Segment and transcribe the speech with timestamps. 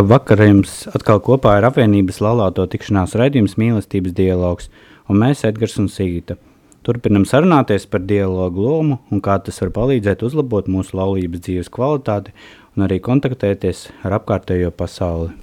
[0.00, 4.70] Labvakar, jums atkal kopā ir apvienības laulāto tikšanās raidījums mīlestības dialogs,
[5.12, 6.38] un mēs, Edgars un Sīta,
[6.86, 12.32] turpinam sarunāties par dialogu lomu un kā tas var palīdzēt uzlabot mūsu laulības dzīves kvalitāti
[12.78, 15.34] un arī kontaktēties ar apkārtējo pasauli.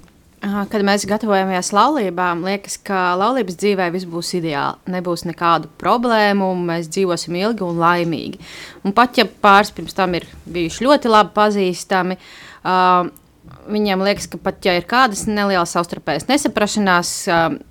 [0.42, 4.90] Kad mēs gatavojamies laulībām, liekas, ka laulības dzīvē viss būs ideāli.
[4.90, 8.42] Nebūs nekādu problēmu, mēs dzīvosim ilgi un laimīgi.
[8.82, 13.14] Un pat ja pāris pirms tam ir bijuši ļoti labi pazīstami, uh,
[13.68, 17.12] Viņiem liekas, ka pat ja ir kādas nelielas savstarpējas nesaprašanās,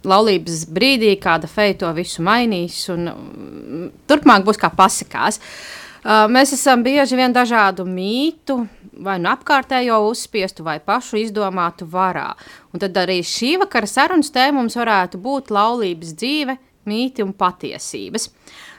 [0.08, 3.10] laulības brīdī kāda feja to visu mainīs, un
[4.10, 5.42] turpmāk būs kā pasakās.
[6.32, 8.62] Mēs esam bieži vien dažādu mītu,
[9.04, 12.30] vai nu apkārtējo uzspiestu, vai pašu izdomātu varā.
[12.74, 18.30] Un tad arī šī vakara sarunas tēma mums varētu būt laulības dzīve, mīti un patiesības.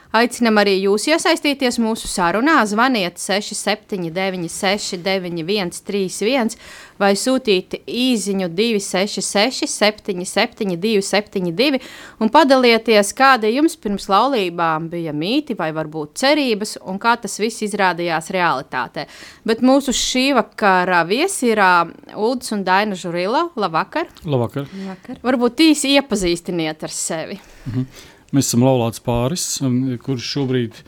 [0.09, 6.55] Aicinam arī jūs iesaistīties mūsu sarunā, zvaniet 679, 691, 31
[6.97, 11.77] vai sūtīt īsiņu 266, 77, 272
[12.17, 17.61] un padalieties, kāda jums pirms laulībām bija mīti vai varbūt cerības un kā tas viss
[17.69, 19.05] izrādījās realitātē.
[19.45, 21.61] Bet mūsu šī vakara viesi ir
[22.17, 23.51] Ulds un Daina Žurila.
[23.53, 24.09] Labvakar!
[24.25, 24.65] Labvakar!
[24.73, 25.21] Labvakar.
[25.21, 27.37] Varbūt īsi iepazīstiniet ar sevi.
[27.69, 28.15] Mhm.
[28.35, 30.81] Mēs esam laulāts pāris, um, kurš šobrīd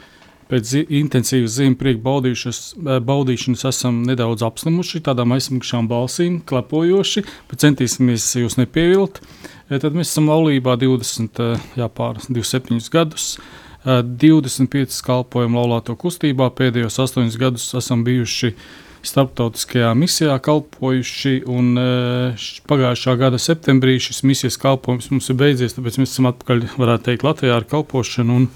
[0.51, 8.27] pēc intensīvas zīmju prieka eh, baudīšanas esam nedaudz apslimuši, tādām aizsmukšām balsīm, klepojoši, bet centīsimies
[8.41, 9.21] jūs nepievilt.
[9.69, 13.33] Eh, tad mēs esam laulībā 20, eh, jā, pār 27 gadus.
[13.81, 18.65] 25 kalpojam laulāto kustībā, pēdējos 8 gadus esam bijuši uh,
[19.05, 21.41] starptautiskajā misijā kalpojuši.
[21.49, 26.65] Un, uh, pagājušā gada septembrī šis misijas kalpojums mums ir beidzies, tāpēc mēs esam atpakaļ,
[26.81, 28.49] varētu teikt, Latvijā ar kalpošanu un,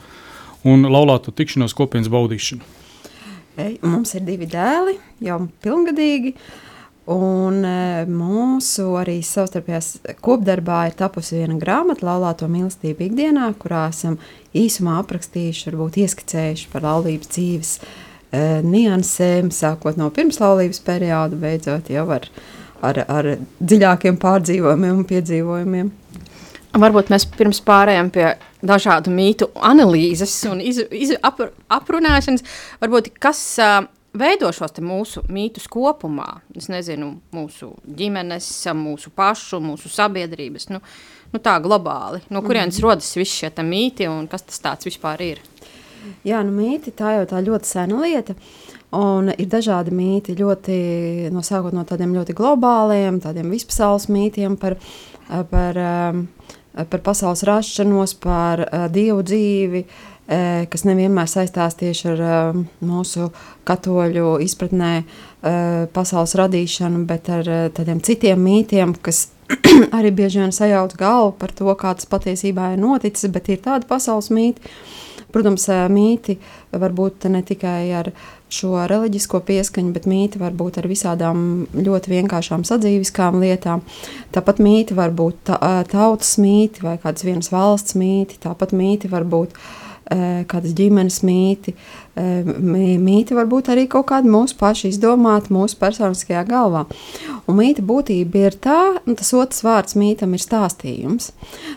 [0.68, 2.74] un laulāto tikšanos kopienas baudīšanu.
[3.86, 6.36] Mums ir divi dēli, jau pilngadīgi.
[7.14, 14.18] Un e, mūsu arī savstarpējās kopdarbā ir tapusi viena grāmata, Laulāto mīlestību ikdienā, kurā esam
[14.58, 18.05] īsumā aprakstījuši, varbūt ieskicējuši par laulības dzīves uh, E,
[18.66, 22.28] niansēm, sākot no pirmslaulības perioda, beidzot jau ar,
[22.82, 25.92] ar, ar dziļākiem pārdzīvojumiem un piedzīvojumiem.
[26.76, 28.34] Varbūt mēs pirms pārējām pie
[28.66, 31.40] dažādu mītu analīzes un iz, iz, ap,
[31.72, 32.44] aprunāšanas,
[32.82, 33.86] varbūt kas uh,
[34.16, 36.42] veido šos mūsu mītus kopumā.
[36.56, 40.82] Es nezinu, mūsu ģimenes, mūsu pašu, mūsu sabiedrības, nu,
[41.34, 42.24] nu tā globāli.
[42.30, 42.90] No kurienes mm -hmm.
[42.90, 45.42] rodas visi šie mīti un kas tas tāds vispār ir?
[46.28, 48.36] Jā, nu mīti tā jau tā ļoti sena lieta.
[48.96, 50.76] Un ir dažādi mīti, ļoti,
[51.34, 54.78] no sākot no tādiem ļoti globāliem, tādiem vispasaules mītiem par,
[55.52, 55.80] par,
[56.76, 59.84] par pasaules rašanos, par dievu dzīvi,
[60.72, 62.24] kas nevienmēr saistās tieši ar
[62.86, 63.30] mūsu
[63.68, 64.94] katoļu izpratnē
[65.94, 69.28] pasaules radīšanu, bet ar tādiem citiem mītiem, kas
[69.98, 73.90] arī bieži vien sajauc galvu par to, kā tas patiesībā ir noticis, bet ir tādi
[73.90, 74.74] pasaules mīti,
[75.36, 76.38] Protams, mīti
[76.72, 78.12] var būt ne tikai ar
[78.56, 83.84] šo reliģisko pieskaņu, bet mīti var būt ar visādām ļoti vienkāršām sadzīviskām lietām.
[84.36, 85.52] Tāpat mīti var būt
[85.92, 89.60] tautas mīti vai kādas vienas valsts mīti, tāpat mīti var būt
[90.06, 91.74] kādas ģimenes mīti,
[92.16, 96.86] mīti var būt arī kaut kāda mūsu paša izdomāta, mūsu personiskajā galvā.
[97.50, 101.32] Un mīta būtība ir tā, tas otrs vārds mītam ir stāstījums.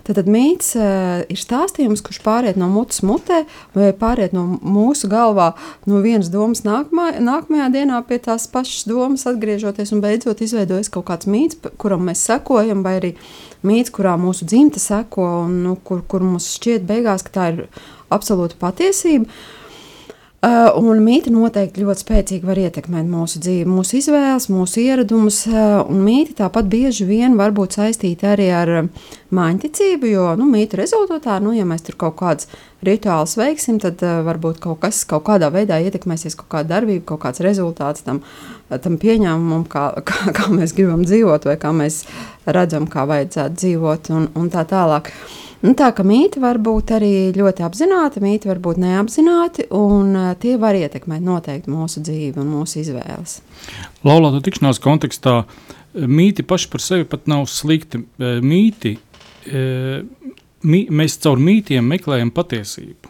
[0.06, 3.42] Tad, tad mīts uh, ir stāstījums, kurš pāriet no mutes mutē
[3.76, 5.50] vai pāriet no mūsu galvā
[5.88, 11.08] no vienas domas nākamā, nākamajā dienā pie tās pašas domas atgriežoties un beidzot izveidojas kaut
[11.10, 13.14] kāds mīts, kuram mēs sekojam, vai arī
[13.66, 17.62] mīts, kurā mūsu dzimta seko un nu, kur, kur mums šķiet beigās, ka tā ir
[18.14, 19.30] absolūta patiesība.
[20.38, 25.40] Uh, un mīti noteikti ļoti spēcīgi var ietekmēt mūsu dzīvi, mūsu izvēles, mūsu ieradumus.
[25.50, 28.70] Uh, un mīti tāpat bieži vien var būt saistīti arī ar
[29.34, 32.46] mājiņticību, jo nu, mītu rezultātā, nu, ja mēs tur kaut kādus
[32.86, 37.24] rituālus veiksim, tad uh, varbūt kaut kas kaut kādā veidā ietekmēsies, kaut kāda darbība, kaut
[37.26, 38.22] kāds rezultāts tam,
[38.70, 42.04] tam pieņēmumam, kā, kā, kā mēs gribam dzīvot vai kā mēs
[42.46, 45.10] redzam, kā vajadzētu dzīvot un, un tā tālāk.
[45.10, 50.12] Uh, Nu, tā kā mīti var būt arī ļoti apzināti, mīti var būt neapzināti, un
[50.14, 53.40] uh, tie var ietekmēt noteikti mūsu dzīvi un mūsu izvēles.
[54.06, 55.40] Laulāto tikšanās kontekstā
[55.98, 58.04] mīti paši par sevi pat nav slikti.
[58.18, 58.94] Mīti,
[59.48, 63.07] mī, mēs caur mītiem meklējam patiesību.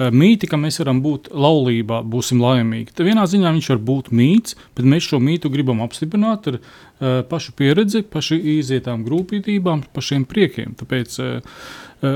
[0.00, 2.94] Mīti, ka mēs varam būt laulībā, būsim laimīgi.
[2.96, 7.20] Tad vienā ziņā viņš var būt mīts, bet mēs šo mītu gribam apstiprināt ar uh,
[7.28, 10.72] pašu pieredzi, pašu izietām grūtībām, pašiem priekiem.
[10.80, 11.60] Tāpēc uh,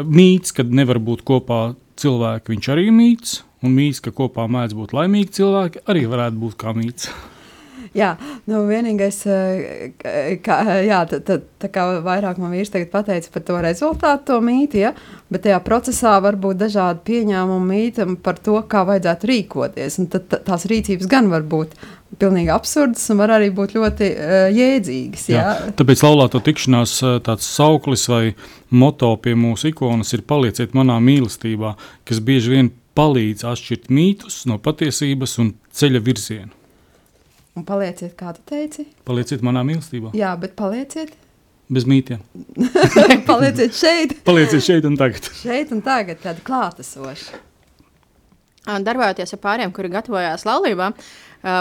[0.09, 1.61] mīts, kad nevar būt kopā
[2.01, 6.61] cilvēki, viņš arī mīts, un mīts, ka kopā mēdz būt laimīgi cilvēki, arī varētu būt
[6.65, 7.13] kā mīts.
[7.95, 8.15] Jā,
[8.51, 9.21] nu vienīgais,
[10.43, 14.81] kā, jā, tā, tā, tā kā vairāk man vīrs pateica par to rezultātu, to mīti,
[14.83, 14.91] ja,
[15.31, 20.67] bet tajā procesā var būt dažādi pieņēmumi mītam par to, kā vajadzētu rīkoties, tad tās
[20.71, 21.77] rīcības gan var būt
[22.19, 25.29] pilnīgi absurdas un var arī būt ļoti uh, jēdzīgas.
[25.31, 25.45] Jā.
[25.45, 26.97] Jā, tāpēc laulāto tikšanās
[27.27, 28.25] tāds sauklis vai
[28.75, 31.77] moto pie mūsu ikonas ir palieciet manā mīlestībā,
[32.07, 36.64] kas bieži vien palīdz atšķirt mītus no patiesības un ceļa virzienu.
[37.55, 38.89] Un palieciet, kā tu teici?
[39.07, 40.11] Palieciet manā mīlestībā.
[40.19, 41.13] Jā, bet palieciet.
[41.73, 42.21] Bez mītiem.
[43.31, 44.17] palieciet šeit.
[44.27, 45.31] palieciet šeit un tagad.
[45.39, 47.39] šeit un tagad, tādi klātesoši.
[48.65, 50.97] Darbojoties ar pāriem, kuri gatavojās laulībām,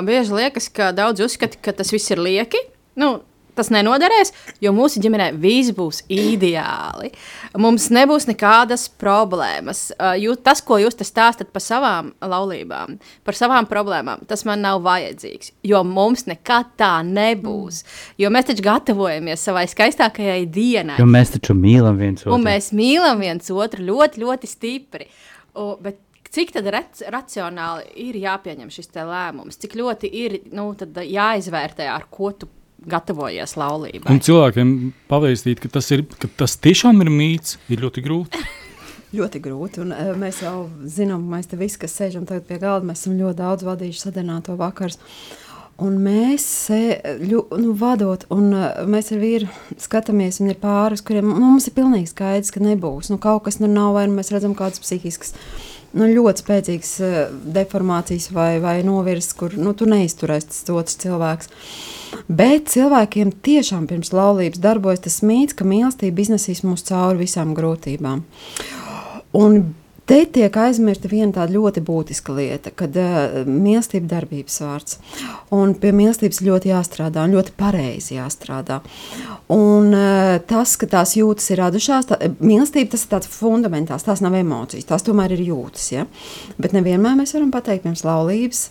[0.08, 2.62] bieži liekas, ka daudz uzskata, ka tas viss ir lieki.
[3.00, 3.18] Nu,
[3.56, 4.34] tas nenoderēs,
[4.64, 7.12] jo mūsu ģimenē viss būs ideāli.
[7.60, 9.86] Mums nebūs nekādas problēmas.
[10.20, 15.54] Jū, tas, ko jūs stāstat par savām laulībām, par savām problēmām, tas man nav vajadzīgs.
[15.68, 17.84] Jo mums nekad tā nebūs.
[17.84, 18.00] Mm.
[18.24, 20.98] Jo mēs taču gatavojamies savai skaistākajai dienai.
[21.02, 22.38] Jo mēs taču mīlam viens otru.
[22.38, 25.10] Un mēs mīlam viens otru ļoti, ļoti stipri.
[25.54, 26.00] O, bet
[26.34, 26.70] cik tad
[27.14, 32.50] racionāli ir jāpieņem šis lēmums, cik ļoti ir nu, jāizvērtē, ar ko tu
[32.90, 34.10] gatavojies laulībai.
[34.14, 34.74] Un cilvēkiem
[35.12, 38.44] pavēstīt, ka tas, ir, ka tas tiešām ir mīts, ir ļoti grūti.
[39.20, 39.84] ļoti grūti.
[39.84, 43.40] Un, uh, mēs jau zinām, mēs te visi, kas sēžam pie galda, mēs esam ļoti
[43.42, 45.00] daudz vadījuši sadarbināto vakars.
[45.84, 46.46] Un mēs
[47.26, 49.50] ļu, nu, vadot, un uh, mēs ar vīru
[49.82, 53.10] skatāmies, un ir pāris, kuriem nu, mums ir pilnīgi skaidrs, ka nebūs.
[53.10, 55.34] Nu, kaut kas nu nav, vai nu mēs redzam kādas psihiskas
[55.98, 57.18] nu, ļoti spēcīgas uh,
[57.56, 61.54] deformācijas vai, vai novirzes, kur nu, tu neizturēsi tas otrs cilvēks.
[62.30, 68.22] Bet cilvēkiem tiešām pirms laulības darbojas tas mīts, ka mīlestība iznesīs mūs cauri visām grūtībām.
[69.34, 69.64] Un
[70.04, 74.98] Te tiek aizmirsta viena tāda ļoti būtiska lieta, kad uh, mīlestība ir darbības vārds.
[75.56, 78.82] Un pie mīlestības ļoti jāstrādā, ļoti pareizi jāstrādā.
[79.56, 84.24] Un uh, tas, ka tās jūtas ir radušās, tā, mīlestība tas ir tāds fundamentāls, tās
[84.26, 85.88] nav emocijas, tās tomēr ir jūtas.
[85.96, 86.08] Ja?
[86.60, 88.66] Bet nevienmēr mēs varam pateikt pirms laulības,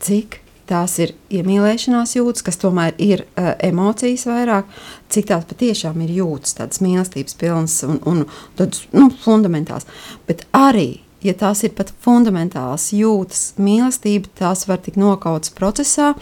[0.00, 0.40] cik
[0.70, 4.72] tās ir iemīlēšanās jūtas, kas tomēr ir uh, emocijas vairāk,
[5.10, 8.24] cik tās patiešām ir jūtas, tādas mīlestības pilnas un, un
[8.58, 9.88] tādas nu, fundamentālas.
[10.28, 16.12] Bet arī, ja tās ir pat fundamentālas jūtas, mīlestība, tās var tikt nokautas procesā,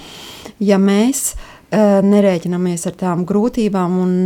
[0.63, 4.17] ja mēs uh, nerēķinamies ar tām grūtībām un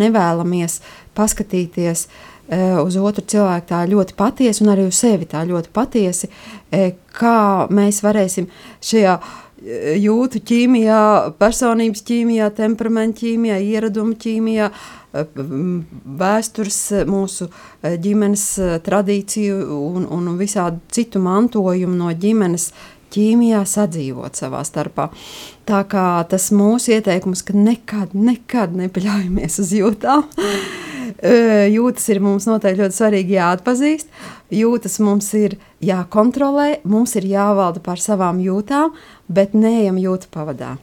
[0.00, 0.80] nevēlamies
[1.18, 6.30] paskatīties uh, uz otru cilvēku tā ļoti patiesi, un arī uz sevi tā ļoti patiesi,
[6.30, 8.48] uh, kā mēs varēsim
[8.80, 9.20] šajā
[9.60, 11.00] jūtu ķīmijā,
[11.40, 14.70] personības ķīmijā, temperamentu ķīmijā, ieradumu ķīmijā,
[16.20, 16.78] vēstures,
[17.10, 22.70] mūsu eh, ģimenes eh, tradīciju un, un visādu citu mantojumu no ģimenes
[23.10, 25.08] ķīmijā sadzīvot savā starpā.
[25.66, 30.28] Tā kā tas mūsu ieteikums, ka nekad, nekad nepaļaujamies uz jūtām.
[31.74, 34.10] Jūtas ir mums noteikti ļoti svarīgi jāatpazīst.
[34.54, 38.94] Jūtas mums ir jākontrolē, mums ir jāvalda pār savām jūtām,
[39.28, 40.76] bet neejam jūtu pavadā.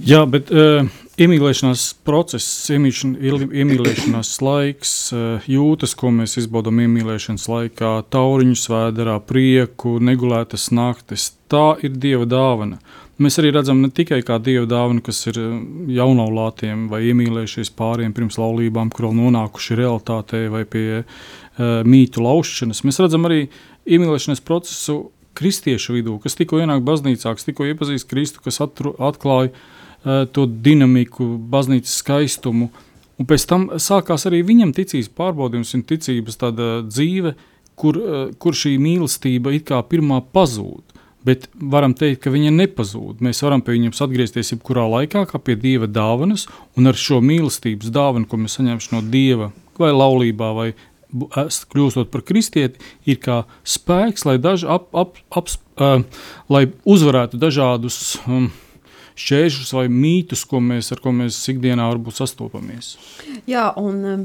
[0.00, 0.86] Jā, bet uh,
[1.20, 10.70] iemīlēšanās process, iemīlēšanās laiks, uh, jūtas, ko mēs izbaudām iemīlēšanas laikā, tauriņu svēdarā, prieku, negulētas
[10.72, 12.80] naktis, tā ir Dieva dāvana.
[13.20, 15.56] Mēs arī redzam ne tikai kā dieva dāvanu, kas ir eh,
[15.98, 22.80] jaunaulātiem vai iemīlējušies pāriem pirms laulībām, kur vēl nonākuši realitātē vai pie uh, mītu laušanas.
[22.88, 23.42] Mēs redzam arī
[23.84, 24.96] iemīlēšanas procesu
[25.36, 30.46] kristiešu vidū, kas tikko ienāk baznīcā, kas tikko iepazīst Kristu, kas atru, atklāja uh, to
[30.48, 32.70] dinamiku, baznīcas skaistumu.
[33.20, 36.40] Un pēc tam sākās arī viņam ticības pārbaudījums un ticības
[36.88, 37.34] dzīve,
[37.76, 40.89] kur, uh, kur šī mīlestība it kā pirmā pazūd.
[41.26, 43.18] Bet varam teikt, ka viņa nepazūd.
[43.24, 46.46] Mēs varam pie viņiem atgriezties jebkurā laikā, kā pie dieva dāvanas,
[46.80, 49.50] un ar šo mīlestības dāvanu, ko mēs saņemsim no dieva,
[49.80, 50.70] vai laulībā, vai
[51.10, 55.50] kļūstot par kristieti, ir kā spēks, lai, daži ap, ap, ap,
[55.80, 56.04] uh,
[56.52, 58.48] lai uzvarētu dažādus um,
[59.20, 62.94] šķēršļus vai mītus, ko mēs, ar ko mēs ikdienā varbūt sastopamies.
[63.50, 64.24] Jā, un um,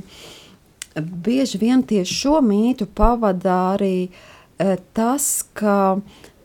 [0.95, 5.97] bieži vien tieši šo mītu pavada arī uh, tas, ka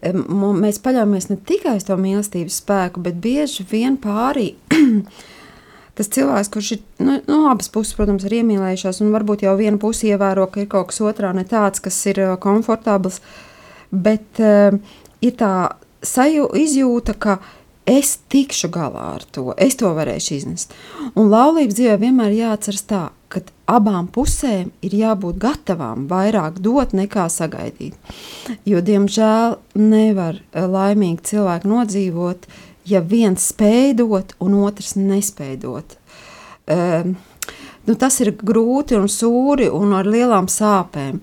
[0.02, 4.54] mēs paļaujamies ne tikai uz to mīlestības spēku, bet bieži vien pārī.
[5.99, 9.76] Tas cilvēks, kurš ir nu, no abas puses, protams, ir iemīlējušās, un varbūt jau viena
[9.80, 13.19] puse ievēro, ka ir kaut kas otrā ne tāds, kas ir komfortabls,
[13.92, 14.78] bet uh,
[15.21, 15.52] ir tā
[16.00, 17.37] sajūta, izjūta, ka
[17.90, 20.75] es tikšu galā ar to, es to varēšu iznest.
[21.12, 27.28] Un laulības dzīvē vienmēr jāatceras tā, ka abām pusēm ir jābūt gatavām vairāk dot nekā
[27.30, 27.94] sagaidīt.
[28.68, 32.48] Jo, diemžēl, nevar eh, laimīgi cilvēku nodzīvot,
[32.90, 35.96] ja viens spēj dot un otrs nespēj dot.
[36.70, 37.16] Um,
[37.86, 41.20] nu, tas ir grūti un sūri un ar lielām sāpēm.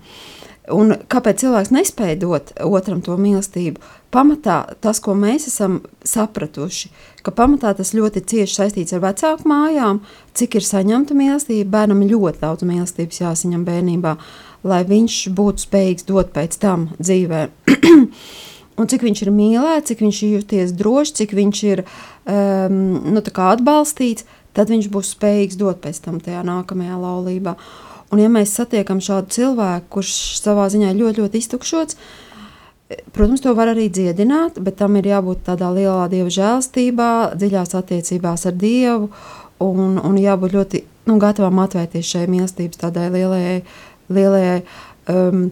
[0.76, 3.80] Un kāpēc cilvēks nespēja dot otram to mīlestību?
[4.12, 6.92] Pamatā tas, ko mēs esam sapratuši,
[7.28, 10.00] ka pamatā tas ļoti cieši saistīts ar vecāku mājām,
[10.38, 11.68] cik ir saņemta mīlestība.
[11.74, 14.14] Bērnam ļoti daudz mīlestības jāsaņem bērnībā,
[14.68, 17.42] lai viņš būtu spējīgs dot pēc tam dzīvē.
[18.80, 22.80] un cik viņš ir mīlēts, cik viņš ir jūties drošs, cik viņš ir um,
[23.12, 24.24] nu, atbalstīts,
[24.56, 27.58] tad viņš būs spējīgs dot pēc tam tajā nākamajā laulībā.
[28.08, 32.27] Un, ja mēs satiekam šādu cilvēku, kurš savā ziņā ļoti, ļoti iztukšots, uh,
[32.88, 38.48] Protams, to var arī dziedināt, bet tam ir jābūt tādā lielā dieva žēlstībā, dziļās attiecībās
[38.48, 39.10] ar dievu
[39.64, 43.58] un, un jābūt ļoti nu, gatavam atvērties šai mīlestības tādai lielajai,
[44.16, 44.62] lielajai
[45.12, 45.50] um,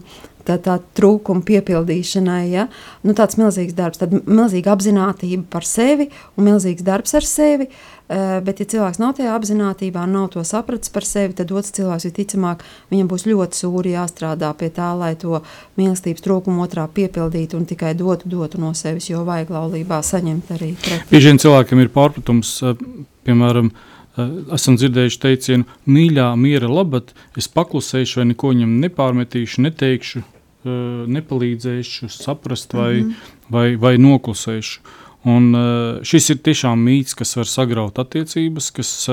[0.47, 2.43] tā, tā trūkuma piepildīšanai.
[2.51, 2.67] Ja?
[3.05, 7.69] Nu, tāds milzīgs darbs, tad milzīga apziņotība par sevi un milzīgs darbs ar sevi.
[8.05, 12.05] Uh, bet, ja cilvēks nav tajā apziņotībā, nav to sapratis par sevi, tad otrs cilvēks
[12.05, 12.61] visticamāk
[12.93, 15.39] viņam būs ļoti sūri jāstrādā pie tā, lai to
[15.79, 20.75] mīlestības trūkumu otrā piepildītu un tikai dotu, dotu no sevis, jo vajag laulībā saņemt arī.
[21.09, 22.77] Bieži vien cilvēkam ir pārpratums, uh,
[23.25, 23.73] piemēram,
[24.15, 30.34] Eh, esam dzirdējuši teicienu, mīļā, miera labad, es paklusēšu, vai neko viņam nepārmetīšu, neteikšu, eh,
[30.65, 33.33] nepalīdzēšu, saprast vai, mm -hmm.
[33.49, 34.79] vai, vai noklusēšu.
[35.25, 39.09] Un, eh, šis ir tiešām mīts, kas var sagraut attiecības, kas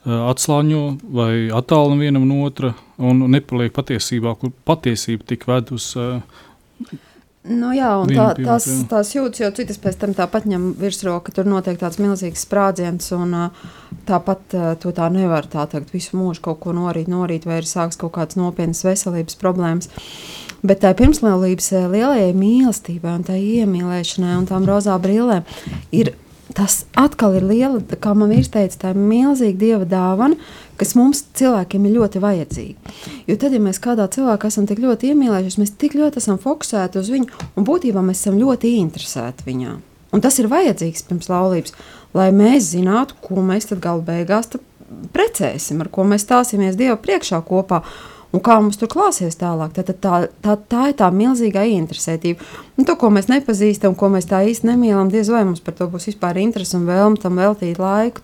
[0.00, 5.96] atslāņo vai attālina vienam no otra un nepaliek patiesībā, kur patiesība tik ved uz
[7.40, 11.46] Nu, jā, un tā, tās, tās jūtas, jo citas pēc tam tāpat ņem virsroku, tur
[11.48, 13.32] notiek tāds milzīgs sprādziens, un
[14.08, 17.96] tāpat to tā nevar tā tagad visu mūžu kaut ko norīt, norīt, vai ir sāks
[18.00, 19.88] kaut kādas nopietnas veselības problēmas.
[20.60, 25.48] Bet tā pirmslaulības lielajai mīlestībai un tā iemīlēšanai un tām rozā brillēm
[25.96, 26.12] ir
[26.56, 30.38] tas atkal ir liela, kā man vīrs teica, tā ir milzīga dieva dāvana,
[30.80, 32.94] kas mums cilvēkiem ir ļoti vajadzīga.
[33.28, 37.00] Jo tad, ja mēs kādā cilvēkā esam tik ļoti iemīlējušies, mēs tik ļoti esam fokusēti
[37.00, 39.76] uz viņu, un būtībā mēs esam ļoti interesēti viņā.
[40.10, 41.76] Un tas ir vajadzīgs pirms laulības,
[42.18, 44.50] lai mēs zinātu, ko mēs tad galu beigās
[45.14, 47.84] precēsim, ar ko mēs stāsimies Dieva priekšā kopā
[48.32, 49.74] un kā mums tur klāsies tālāk.
[49.76, 52.46] Tad, tā, tā, tā ir tā milzīgā interesētība.
[52.78, 55.88] Un to, ko mēs nepazīstam, ko mēs tā īsti nemīlam, diez vai mums par to
[55.90, 58.22] būs vispār interese un vēlme tam veltīt laiku.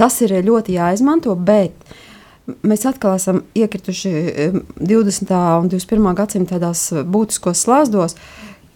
[0.00, 1.36] Tas ir ļoti jāizmanto.
[1.36, 1.76] Bet
[2.66, 4.12] mēs atkal esam iekrituši
[4.80, 5.34] 20.
[5.60, 6.14] un 21.
[6.18, 8.16] gadsimta tādās būtiskos slāzdos,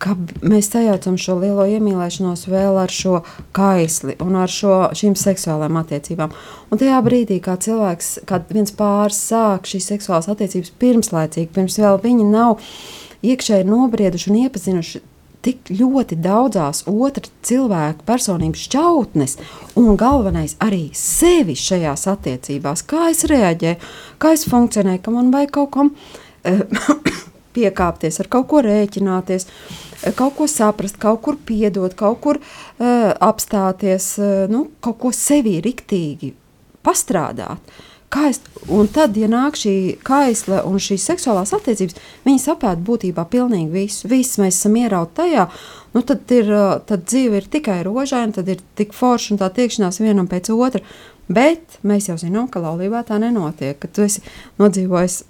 [0.04, 3.22] ka mēs sajaucam šo lielo iemīlēšanos vēl ar šo
[3.56, 6.34] kaisli un ar šo, šīm seksuālām attiecībām.
[6.70, 12.00] Un tajā brīdī, kad cilvēks, kad viens pāris sāk šīs seksuālās attiecības pirmslaicīgi, pirms vēl
[12.04, 12.60] viņi nav
[13.24, 15.02] iekšēji nobrieduši un iepazinuši
[15.44, 19.36] tik ļoti daudzās otra cilvēka personības šķautnes,
[19.80, 25.52] un galvenais arī sevi šajās attiecībās, kā es reaģēju, kā es funkcionēju, ka man vajag
[25.58, 26.92] kaut kam uh,
[27.56, 29.44] piekāpties, ar kaut ko rēķināties.
[29.44, 29.83] Uh,
[30.18, 35.58] kaut ko saprast, kaut kur piedot, kaut kur uh, apstāties, uh, nu, kaut ko sevī
[35.64, 36.34] riktīgi
[36.84, 37.74] pastrādāt.
[38.14, 38.38] Es,
[38.70, 39.72] un tad, ja nāk šī
[40.06, 44.06] kaisla un šīs seksuālās attiecības, viņi saprot būtībā pilnīgi visu.
[44.10, 45.48] Viss mēs esam ierauti tajā,
[45.96, 46.52] nu tad, ir,
[46.86, 50.84] tad dzīve ir tikai rožaina, tad ir tik forša un tā tiekšanās vienam pēc otra.
[51.26, 54.22] Bet mēs jau zinām, ka laulībā tā nenotiek, ka tu esi
[54.62, 55.24] nodzīvojis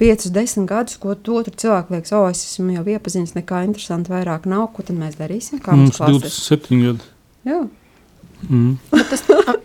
[0.00, 4.48] 5, 10 gadus, ko otru cilvēku liekas, oh, es esmu jau iepazinis, nekā interesanti vairāk
[4.48, 4.70] nav.
[4.76, 5.60] Ko tad mēs darīsim?
[5.64, 7.12] Kā mums 27 gadi.
[7.48, 7.60] Jā.
[8.48, 8.78] Mm.
[8.94, 9.22] Bet tas,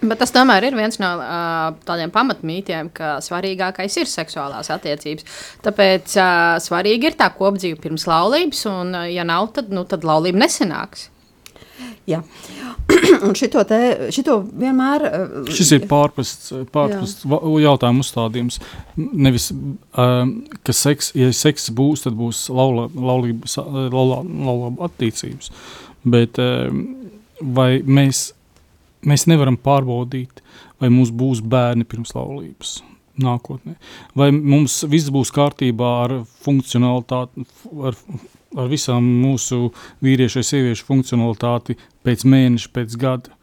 [0.09, 5.27] bet tas tomēr ir viens no uh, tādiem pamatmītiem, ka svarīgākais ir seksuālās attiecības.
[5.63, 10.03] Tāpēc uh, svarīgi ir tā kopdzīve pirms laulības, un, uh, ja nav, tad, nu, tad
[10.07, 11.07] laulība nesenāks.
[12.05, 12.19] Jā,
[13.25, 13.79] un šito, te,
[14.13, 15.05] šito vienmēr.
[15.07, 18.59] Uh, Šis ir pārprasts, pārprasts va- jautājumu uzstādījums.
[18.99, 23.57] Nevis, um, ka seks, ja seks būs, tad būs laulības,
[23.91, 25.49] laula, laula attiecības.
[26.05, 26.83] Bet um,
[27.41, 28.27] vai mēs,
[29.05, 30.43] mēs nevaram pārbaudīt,
[30.81, 32.77] vai mums būs bērni pirms laulības?
[33.21, 33.77] Nākotnē.
[34.19, 37.45] Vai mums viss būs kārtībā ar funkcionalitāti,
[37.87, 37.95] ar,
[38.55, 39.69] ar visām mūsu
[40.05, 43.33] vīriešu vai sieviešu funkcionalitāti pēc mēneša, pēc gada?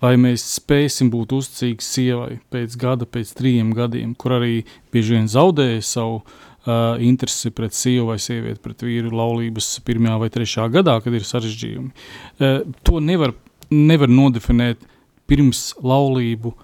[0.00, 4.62] Vai mēs spēsim būt uzticīgi sievai pēc gada, pēc trim gadiem, kur arī
[4.94, 10.30] bieži vien zaudēja savu uh, interesi pret sievu vai sievieti, pret vīru laulības pirmajā vai
[10.32, 11.92] trešajā gadā, kad ir sarežģījumi?
[12.40, 13.36] Uh, to nevar,
[13.68, 14.88] nevar nodefinēt
[15.28, 16.54] pirms laulību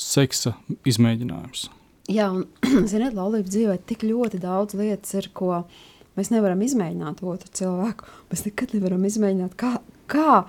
[0.00, 0.56] seksa
[0.88, 1.68] izmēģinājums.
[2.10, 2.46] Jā, un
[2.90, 5.62] ziniet, laulības dzīvē tik ļoti daudz lietas ir, ko
[6.20, 8.08] mēs nevaram izmēģināt otru cilvēku.
[8.30, 9.78] Mēs nekad nevaram izmēģināt, kā,
[10.10, 10.42] kā,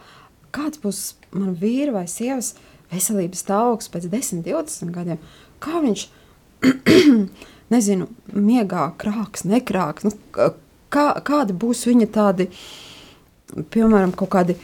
[0.56, 1.02] kāds būs
[1.32, 2.54] mana vīra vai sievas
[2.92, 5.22] veselības stāvoklis pēc 10, 20 gadiem.
[5.64, 6.06] Kā viņš,
[7.74, 10.10] nezinu, miegā krāks, nekrāks.
[10.10, 10.14] Nu,
[10.92, 12.50] kā, kādi būs viņa tādi,
[13.74, 14.58] piemēram, kaut kādi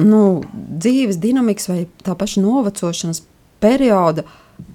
[0.00, 3.22] nu, dzīves dinamikas vai tā paša novecošanas
[3.60, 4.24] perioda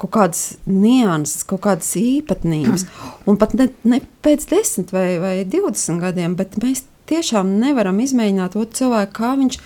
[0.02, 2.88] kaut kādas nianses, kaut kādas īpatnības.
[3.30, 8.58] Un pat ne, ne pēc 10 vai, vai 20 gadiem, bet mēs tiešām nevaram izmēģināt
[8.58, 9.58] otru cilvēku, kā viņš,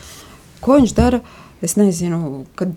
[0.66, 1.22] ko viņš dara.
[1.64, 2.74] Es nezinu, kad,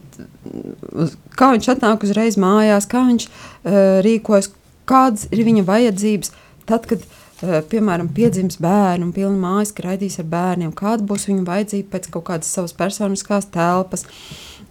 [1.37, 4.53] kā viņš atnāk uzreiz mājās, kā viņš uh, rīkojas,
[4.89, 6.31] kādas ir viņa vajadzības.
[6.69, 7.03] Tad, kad,
[7.43, 12.09] uh, piemēram, piedzims bērns un pilna mājas raidīs ar bērniem, kāda būs viņa vajadzība pēc
[12.15, 14.07] kaut kādas savas personiskās telpas,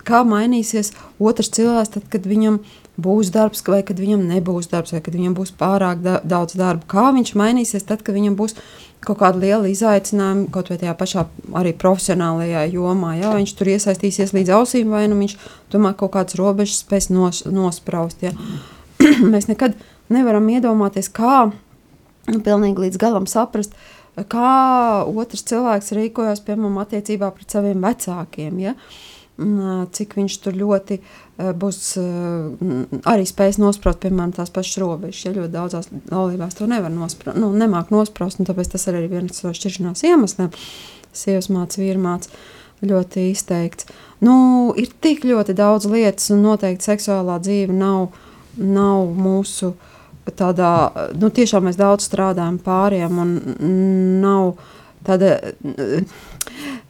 [0.08, 2.62] kā mainīsies otrs cilvēks, tad, kad viņam
[2.98, 6.88] būs darbs, vai kad viņam nebūs darbs, vai kad viņam būs pārāk da daudz darba,
[6.90, 8.58] kā viņš mainīsies tad, kad viņam būs
[9.06, 11.26] kaut kāda liela izaicinājuma, kaut vai tajā pašā
[11.60, 13.14] arī profesionālajā jomā.
[13.20, 15.38] Jā, viņš tur iesaistīsies līdz ausīm, vai nu viņš
[15.74, 18.26] tomēr kaut kādas robežas spēs nos, nospraust.
[19.34, 19.78] Mēs nekad
[20.14, 23.78] nevaram iedomāties, kā nu, pilnīgi līdz galam saprast,
[24.18, 28.58] kā otrs cilvēks rīkojas, piemēram, attiecībā pret saviem vecākiem.
[28.66, 28.74] Ja?
[29.38, 30.95] Cik viņš tur ļoti
[31.62, 31.80] būs
[33.06, 35.26] arī spējis nospraust, piemēram, tās pašas robežas.
[35.28, 39.12] Ja ļoti daudzās laulībās to nevar nospraust, nu, nemāk nospraust, un tāpēc tas arī ir
[39.13, 40.50] viens no šķiršanās iemesliem.
[41.17, 42.34] Sievas māca, vīra māca
[42.86, 43.88] ļoti izteikts.
[44.26, 48.17] Nu, ir tik ļoti daudz lietas, un noteikti seksuālā dzīve nav,
[48.58, 49.76] nav mūsu
[50.38, 50.71] tādā,
[51.17, 53.38] nu, tiešām mēs daudz strādājam pāriem, un
[54.21, 54.58] nav
[55.08, 55.38] tāda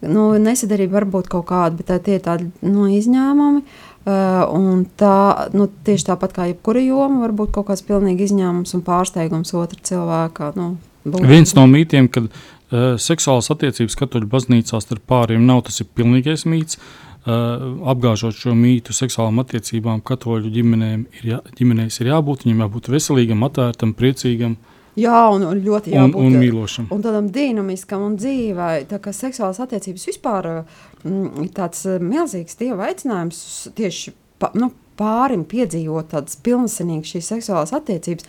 [0.06, 3.63] nu, nesadarība var būt kaut kāda, bet tā, tie ir tādi nu, izņēmumi.
[4.08, 5.15] Uh, tā,
[5.51, 9.82] nu, tieši tāpat kā jebkura joma, var būt kaut kāds pilnīgi izņēmums un pārsteigums otra
[9.89, 10.53] cilvēka.
[10.56, 11.25] Nu, būt.
[11.27, 16.47] Viens no mītiem, kad uh, seksuālas attiecības katoļu baznīcās starp pāriem nav tas ir pilnīgais
[16.47, 16.80] mīts.
[16.80, 17.03] Uh,
[17.91, 23.43] apgāžot šo mītu, seksuālām attiecībām, katoļu ģimenēm ir, jā, ģimenēs ir jābūt, viņam jābūt veselīgam,
[23.43, 24.56] atvērtam, priecīgam.
[24.97, 26.89] Jā, un, un ļoti jābūt un, un mīlošam.
[26.93, 28.88] Un tādam dinamiskam un dzīvai.
[28.89, 33.39] Tā kā seksuālās attiecības vispār mm, ir tāds milzīgs dieva aicinājums
[33.77, 38.25] tieši pa, nu, pārim piedzīvot tādas pilnsenīgas šīs seksuālās attiecības.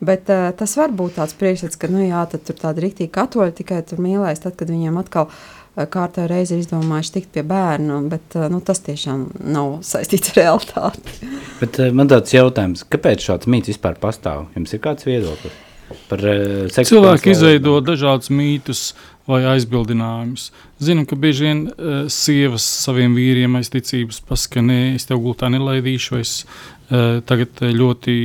[0.00, 3.56] Bet uh, tas var būt tāds priekšstats, ka, nu jā, tad tur tāda rīktīgi katoļi
[3.58, 8.00] tikai tur mīlēs, tad, kad viņiem atkal uh, kārtā reizi ir izdomājuši tikt pie bērna,
[8.08, 11.32] bet uh, nu, tas tiešām nav saistīts ar realitāti.
[11.60, 14.46] Bet uh, man tāds jautājums, kāpēc šāds mīts vispār pastāv?
[14.56, 15.66] Jums ir kāds viedoklis?
[16.10, 18.90] Par, uh, Cilvēki izveido dažādus mītus
[19.30, 20.48] vai aizbildinājumus.
[20.82, 25.50] Zinu, ka bieži vien uh, sievas saviem vīriem aiz ticības pasaka, nē, es tev gultā
[25.52, 28.16] nelaidīšu, vai es uh, tagad ļoti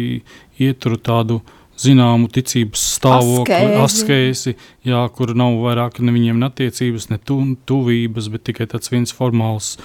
[0.61, 1.41] ieturu tādu
[1.81, 4.55] zināmu ticības stāvokli, askēsi,
[4.87, 9.75] jā, kur nav vairāk ne viņiem attiecības, ne tu, tuvības, bet tikai tāds viens formāls,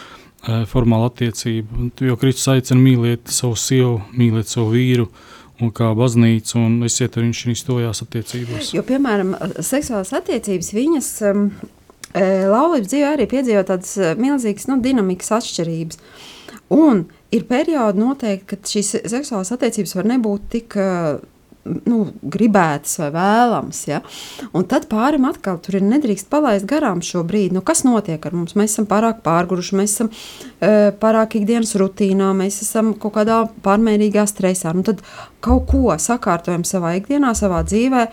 [0.47, 1.91] uh, formāla attiecība.
[2.07, 7.17] Jo Kristus aicina mīlēt savu sievu, mīlēt savu vīru, uh, un kā baznīca, un esiet
[7.17, 8.73] ar viņu stojās attiecībās.
[8.77, 11.47] Jo, piemēram, seksuālās attiecības viņas um,
[12.15, 16.01] laulības dzīvē arī piedzīvo tādas milzīgas nu, dinamikas atšķirības.
[16.75, 21.21] Un ir periodi noteikti, kad šīs seksuālās attiecības var nebūt tik uh,
[21.65, 23.83] nu, gribētas vai vēlamas.
[23.89, 24.01] Ja?
[24.57, 27.55] Un tad pārim atkal tur ir nedrīkst palaist garām šo brīdi.
[27.57, 28.57] Nu, kas notiek ar mums?
[28.59, 34.27] Mēs esam pārāk pārguruši, mēs esam uh, pārāk ikdienas rutīnā, mēs esam kaut kādā pārmērīgā
[34.31, 34.75] stresā.
[34.77, 35.05] Nu, tad
[35.45, 38.07] kaut ko sakārtojam savā ikdienā, savā dzīvē,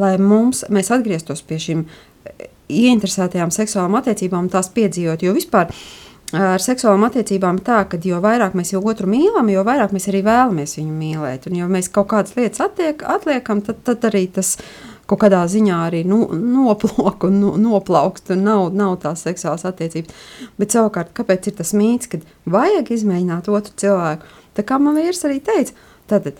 [0.00, 1.86] lai mums, mēs atgrieztos pie šīm
[2.70, 5.24] ieinteresētajām seksuālām attiecībām un tās piedzīvot.
[5.26, 5.70] Jo vispār
[6.36, 10.08] ar seksuālām attiecībām ir tā, ka jo vairāk mēs jau otru mīlam, jo vairāk mēs
[10.12, 11.48] arī vēlamies viņu mīlēt.
[11.50, 14.56] Un, ja mēs kaut kādas lietas attiek, atliekam, tad, tad arī tas
[15.10, 20.14] kaut kādā ziņā arī nu, noplūk un nu, noplaukst, un nav, nav tās seksuālās attiecības.
[20.60, 24.30] Bet savukārt, kāpēc ir tas mīts, ka vajag izmēģināt otru cilvēku?
[24.54, 25.74] Tā kā man vīrs arī teica,
[26.10, 26.30] tad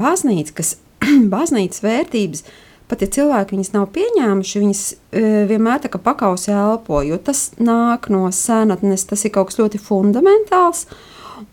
[0.00, 0.74] baznīca, kas
[1.34, 2.44] baznīcas vērtības,
[2.90, 7.50] pat ja cilvēki viņas nav pieņēmuši, viņas e, vienmēr tā kā pakausē elpo, jo tas
[7.60, 10.86] nāk no senatnes, tas ir kaut kas ļoti fundamentāls.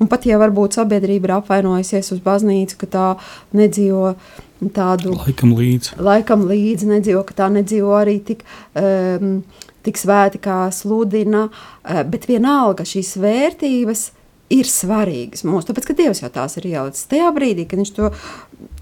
[0.02, 3.06] Un pat ja varbūt sabiedrība ir apvainojusies uz baznīcu, ka tā
[3.56, 4.18] nedzīvo
[4.76, 8.46] tādu laikam līdzi, laikam līdzi nedzīvo, ka tā nedzīvo arī tik.
[8.76, 9.42] Um,
[9.88, 14.02] Tik svēti kā sludina, uh, bet vienalga šīs vērtības
[14.52, 15.68] ir svarīgas mums.
[15.68, 18.10] Tāpēc, ka Dievs jau tās ir ielicis tajā brīdī, kad viņš to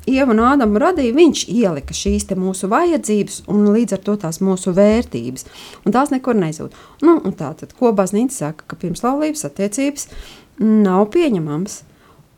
[0.06, 4.74] Ievu un Ādamu radīja, viņš ielika šīs mūsu vajadzības un līdz ar to tās mūsu
[4.78, 5.48] vērtības.
[5.86, 6.76] Un tās nekur nezūd.
[7.06, 10.10] Nu, tā tad, ko baznīca saka, ka pirms laulības attiecības
[10.62, 11.80] nav pieņemams.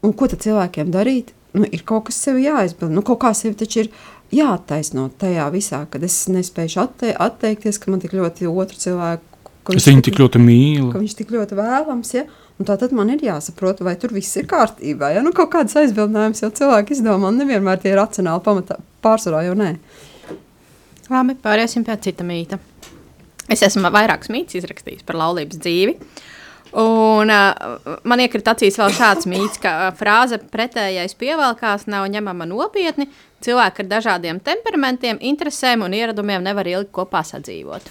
[0.08, 1.34] Un ko tad cilvēkiem darīt?
[1.58, 2.94] Nu, ir kaut kas sev jāizbild.
[2.94, 3.92] Nu, kaut kā sevi taču ir
[4.36, 9.24] jāattaisno tajā visā, kad es nespēju atte atteikties, ka man tik ļoti otru cilvēku.
[9.76, 10.92] Es viņu tik ļoti mīlu.
[10.96, 12.28] Viņš tik ļoti vēlams, ja?
[12.58, 15.12] Un tā tad man ir jāsaprot, vai tur viss ir kārtībā.
[15.14, 15.22] Ja?
[15.26, 18.80] Nu, kaut kādas aizbildinājumus jau cilvēki izdomā, nevienmēr tie ir racionāli pamatā.
[19.06, 19.76] Pārsvarā jau nē.
[21.12, 22.58] Labi, pāriesim pie cita mīta.
[23.48, 25.94] Es esmu vairākus mītus izrakstījis par laulības dzīvi.
[26.78, 33.08] Un, uh, man iekrita acīs vēl šāds mīts, ka frāze pretējais pievelkās nav ņemama nopietni.
[33.46, 37.88] Cilvēki ar dažādiem temperamentiem, interesēm un ieradumiem nevar ilgi kopā sadzīvot.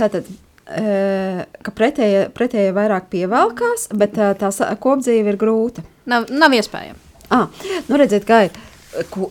[0.00, 0.28] Tātad
[0.70, 4.50] ka pretējie, pretējie vairāk pievelkās, bet tā,
[4.82, 5.82] kopdzīve ir grūta.
[6.10, 7.08] Nav, nav iespējams.
[7.30, 7.46] Ah,
[7.86, 8.54] nu redziet, kā ir.
[9.10, 9.28] Ko,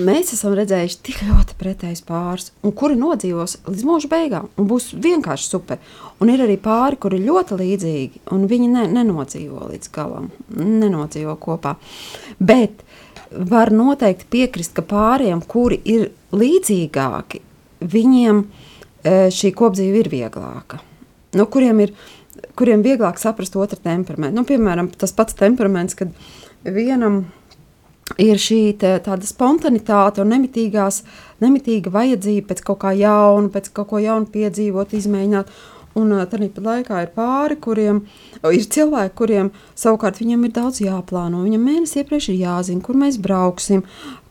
[0.00, 4.90] mēs esam redzējuši tik ļoti pretējus pāris, un kuri nodzīvos līdz mūža beigām, un būs
[5.00, 5.80] vienkārši super.
[6.20, 11.36] Un ir arī pāri, kuri ir ļoti līdzīgi, un viņi ne, nenodzīvo līdz galam, nenodzīvo
[11.40, 11.76] kopā.
[12.40, 12.84] Bet
[13.30, 17.40] var noteikti piekrist, ka pāriem, kuri ir līdzīgāki,
[17.80, 18.68] viņiem ir
[19.04, 20.80] šī kopdzīve ir vieglāka.
[21.36, 21.94] Nu, kuriem ir
[22.58, 24.36] kuriem vieglāk saprast otru temperamentu.
[24.36, 26.12] Nu, piemēram, tas pats temperaments, kad
[26.64, 27.24] vienam
[28.20, 31.02] ir šī te, tāda spontanitāte un nemitīgās,
[31.42, 35.52] nemitīga vajadzība pēc kaut kā jauna, pēc kaut ko jaunu piedzīvot, izmēģināt.
[35.98, 38.04] Un tāpat laikā ir pāri, kuriem
[38.46, 41.40] ir cilvēki, kuriem savukārt viņiem ir daudz jāplāno.
[41.42, 43.82] Viņam mēnesi iepriekš ir jāzina, kur mēs brauksim,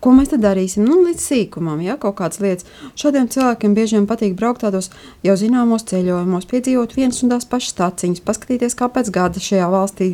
[0.04, 0.86] ko mēs darīsim.
[0.88, 2.68] Nu, līdz sīkumam, ja kaut kādas lietas.
[3.00, 4.90] Šādiem cilvēkiem bieži vien patīk braukt tādos
[5.26, 10.12] jau zināmos ceļojumos, piedzīvot vienas un tās pašas stāciņas, paskatīties, kā pēc gada šajā valstī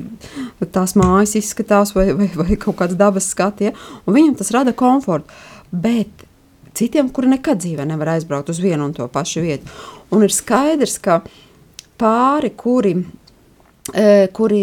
[0.75, 3.69] tās mājas izskatās vai, vai, vai kaut kāds dabas skati.
[3.69, 3.75] Ja?
[4.05, 5.29] Un viņam tas rada komfortu.
[5.71, 6.25] Bet
[6.75, 9.69] citiem, kuri nekad dzīvē nevar aizbraukt uz vienu un to pašu vietu.
[10.13, 11.21] Un ir skaidrs, ka
[11.99, 13.24] pāri, kuri, e,
[14.33, 14.61] kuri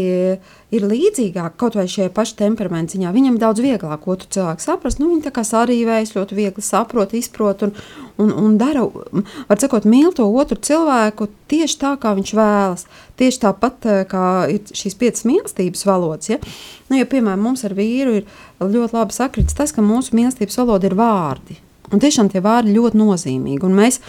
[0.72, 4.98] ir līdzīgāki kaut vai šajā pašā temperamenta ziņā, viņam daudz vieglāk otru cilvēku saprast.
[4.98, 7.74] Nu, viņi tā kā sarīvējas, ļoti viegli saprot, izprot un,
[8.18, 12.86] un, un dara, var sakot, mīl to otru cilvēku tieši tā, kā viņš vēlas.
[13.20, 16.32] Tieši tāpat kā ir šīs piecas mīlestības valodas.
[16.32, 16.40] Ja?
[16.88, 20.90] Nu, ja, piemēram, mums ar vīru ir ļoti labi sakrits tas, ka mūsu mīlestības valoda
[20.90, 21.60] ir vārdi.
[21.92, 23.62] Un tiešām tie vārdi ļoti nozīmīgi.
[23.68, 24.00] Un mēs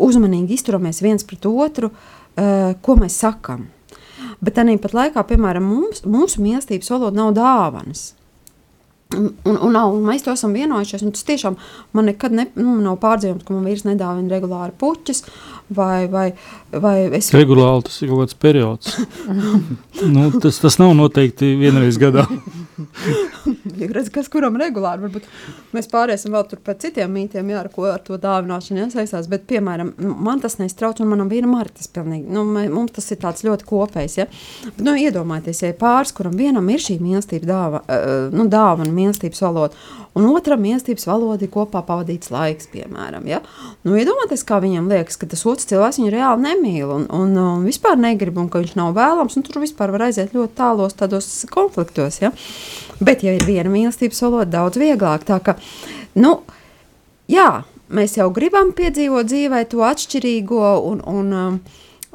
[0.00, 1.90] uzmanīgi izturamies viens pret otru,
[2.36, 3.66] ko mēs sakām.
[4.44, 8.10] Bet tāpat laikā, piemēram, mums, mūsu mīlestības valoda nav dāvanas.
[9.14, 11.04] Un, un, un, mēs to esam vienojušies.
[11.14, 11.56] Tas tiešām
[11.96, 15.22] man nekad ne, nu, nav pārdzīvojums, ka man vīrs nedāvina regulāri puķus.
[15.76, 16.26] Vai, vai,
[16.74, 17.30] vai es...
[17.34, 18.98] Regulāri tas ir kaut kāds periods.
[20.16, 22.26] nu, tas, tas nav noteikti vienreiz gadā.
[23.80, 25.26] ja redz, kas kuram regulāri, varbūt
[25.76, 29.46] mēs pāriesim vēl tur pēc citiem mītiem, jā, ar ko ar to dāvināšanu jāsaistās, bet,
[29.50, 33.44] piemēram, man tas nestrauc, un manam vienam arī tas pilnīgi, nu, mums tas ir tāds
[33.46, 34.28] ļoti kopējs, ja,
[34.68, 37.84] bet, nu, iedomājieties, ja pāris, kuram vienam ir šī mīlestība dāva,
[38.34, 39.86] nu, dāvana mīlestības valoda,
[40.16, 43.42] un otram mīlestības valoda ir kopā pavadīts laiks, piemēram, ja,
[43.84, 47.66] nu, iedomājieties, kā viņam liekas, ka tas otrs cilvēks viņu reāli nemīl, un, un, un
[47.66, 51.28] vispār negrib, un ka viņš nav vēlams, un tur vispār var aiziet ļoti tālos tādos
[51.52, 52.32] konfliktos, ja,
[53.00, 55.26] Bet, ja ir viena mīlestības valoda, daudz vieglāk.
[55.28, 55.56] Tā ka,
[56.16, 56.38] nu,
[57.30, 57.50] jā,
[57.92, 61.60] mēs jau gribam piedzīvot dzīvē to atšķirīgo un, un,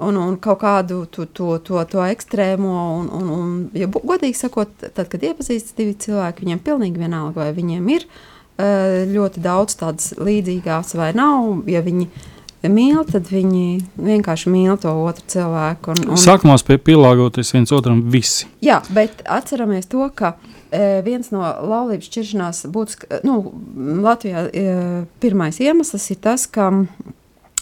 [0.02, 2.76] un, un kaut kādu to, to, to, to ekstrēmo.
[2.98, 7.52] Un, un, un, ja godīgi sakot, tad, kad iepazīstas divi cilvēki, viņiem pilnīgi vienalga, vai
[7.56, 11.62] viņiem ir uh, ļoti daudz tādas līdzīgās vai nav.
[11.70, 12.10] Ja viņi
[12.70, 15.96] mīl, tad viņi vienkārši mīl to otru cilvēku.
[15.96, 16.22] Un, un...
[16.22, 18.50] Sākumā spēj pielāgoties viens otram visi.
[18.66, 20.36] Jā, bet atceramies to, ka
[21.06, 23.40] viens no laulības šķiršanās būtiski, nu,
[24.04, 24.46] Latvijā
[25.24, 26.72] pirmais iemesls ir tas, ka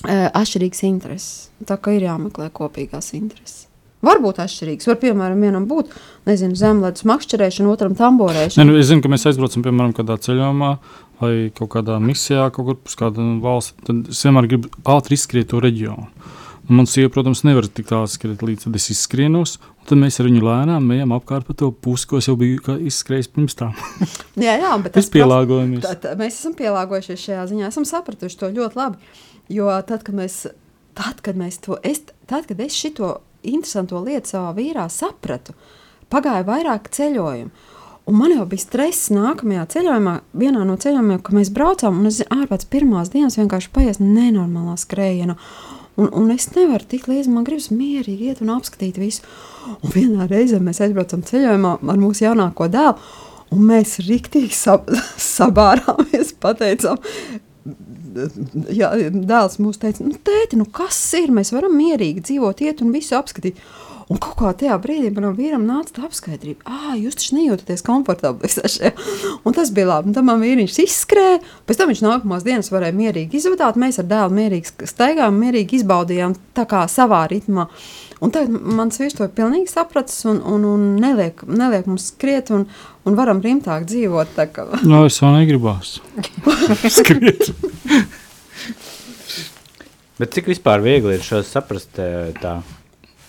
[0.08, 1.50] atšķirīgas intereses.
[1.68, 3.66] Tā kā ir jāmeklē kopīgās intereses.
[4.06, 4.88] Varbūt atšķirīgs.
[4.88, 5.92] Var, piemēram, vienam būt
[6.30, 8.64] zemledus makšķerēšana, otram tamborēšana.
[8.64, 10.70] Ne, nu, es zinu, ka mēs aizbraucam, piemēram, kādā ceļojumā
[11.20, 13.76] vai kaut kādā misijā, kaut kur uz kādu valsti.
[13.90, 16.08] Tad es vienmēr gribu ātri izskriet to reģionu.
[16.70, 19.56] Un man sieva, protams, nevar tik tālu skriet līdz tad es izskrienos.
[19.90, 23.32] Tad mēs ar viņu lēnām ejam apkārt pa to pusi, ko es jau biju izskrējis
[23.34, 23.72] pirms tam.
[24.46, 25.82] jā, jā, bet tas pielāgojamies.
[25.88, 29.10] Tā, tā, mēs esam pielāgojušies šajā ziņā, esam sapratuši to ļoti labi.
[29.50, 30.44] Jo tad, kad mēs,
[31.00, 35.58] tad, kad mēs to, es, tad, kad es šito interesanto lietu savā vīrā sapratu.
[36.14, 37.50] Pagāja vairāk ceļojumu.
[38.10, 41.98] Un man jau bija stress nākamajā ceļojumā, vienā no ceļojumiem, kad mēs braucām.
[42.02, 45.36] Un es ārpēc pirmās dienas vienkārši paies nenormālā skrējienā.
[46.00, 49.26] Un, un es nevaru tik līdzi, man gribas mierīgi iet un apskatīt visu.
[49.80, 52.96] Un vienā reizē mēs aizbraucam ceļojumā ar mūsu jaunāko dēlu.
[53.56, 54.88] Un mēs rīktīgi sab
[55.34, 57.00] sabārāmies, pateicām,
[58.74, 61.34] jā, dēls mums teica, nu, tēti, nu, kas ir?
[61.36, 63.60] Mēs varam mierīgi dzīvot, iet un visu apskatīt.
[64.10, 68.50] Un kaut kā tajā brīdī manam vīram nāca tā apskaidrība, ah, jūs taču nejūtaties komfortabli
[68.50, 68.90] šajā.
[69.46, 70.10] Un tas bija labi.
[70.10, 71.36] Un tad man vīriņš izskrēja,
[71.70, 73.78] pēc tam viņš nākamās dienas varēja mierīgi izvadāt.
[73.78, 77.68] Mēs ar dēlu mierīgi staigājām, mierīgi izbaudījām tā kā savā ritmā.
[78.20, 82.50] Un tagad mans vīrs to ir pilnīgi sapratis un, un, un neliek, neliek mums skriet
[82.56, 82.66] un,
[83.06, 84.34] un varam rimtāk dzīvot.
[84.58, 86.00] No, nu, es vēl negribās
[86.98, 87.54] skriet.
[90.18, 91.94] Bet cik vispār viegli ir šo saprast
[92.42, 92.58] tā?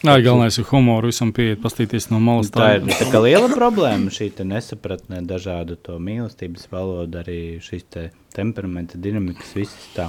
[0.01, 2.49] Jā, galvenais ir humoru visam pieiet, pastīties no malas.
[2.55, 8.07] Tā ir tā kā liela problēma, šī nesapratne dažādu to mīlestības valodu, arī šīs te
[8.33, 10.09] temperamenta dinamikas, visas tā.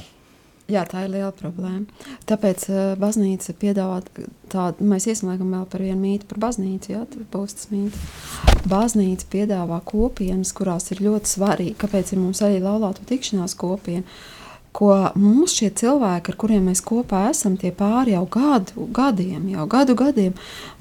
[0.71, 2.07] Jā, tā ir liela problēma.
[2.29, 3.99] Tāpēc uh, baznīca piedāvā
[4.53, 8.59] tādu, mēs ieslēgam vēl par vienu mītu par baznīcu, jā, tas būs tas mīts.
[8.71, 14.07] Baznīca piedāvā kopienas, kurās ir ļoti svarīgi, kāpēc ir mums arī laulātu tikšanās kopiena
[14.71, 19.67] ko mums šie cilvēki, ar kuriem mēs kopā esam, tie pāri jau gadu, gadiem, jau
[19.71, 20.35] gadu gadiem,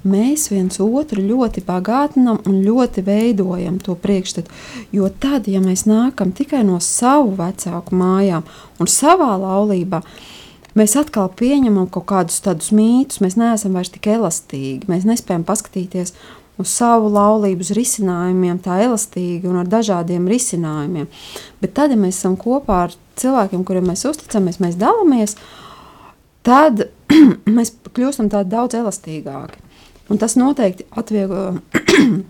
[0.06, 4.52] mēs viens otru ļoti bagātinām un ļoti veidojam to priekšstatu.
[4.94, 8.46] Jo tad, ja mēs nākam tikai no savu vecāku mājām
[8.78, 10.04] un savā laulībā,
[10.78, 16.14] mēs atkal pieņemam kaut kādus tādus mītus, mēs neesam vairs tik elastīgi, mēs nespējam paskatīties
[16.14, 21.08] uz savu laulību, uz risinājumiem, tā elastīgi un ar dažādiem risinājumiem.
[21.62, 25.36] Bet tad, ja mēs esam kopā ar cilvēkiem, kuriem mēs uzticamies, mēs dalāmies,
[26.46, 26.86] tad
[27.56, 29.66] mēs kļūstam daudz elastīgāki.
[30.10, 31.60] Un tas noteikti atvieglo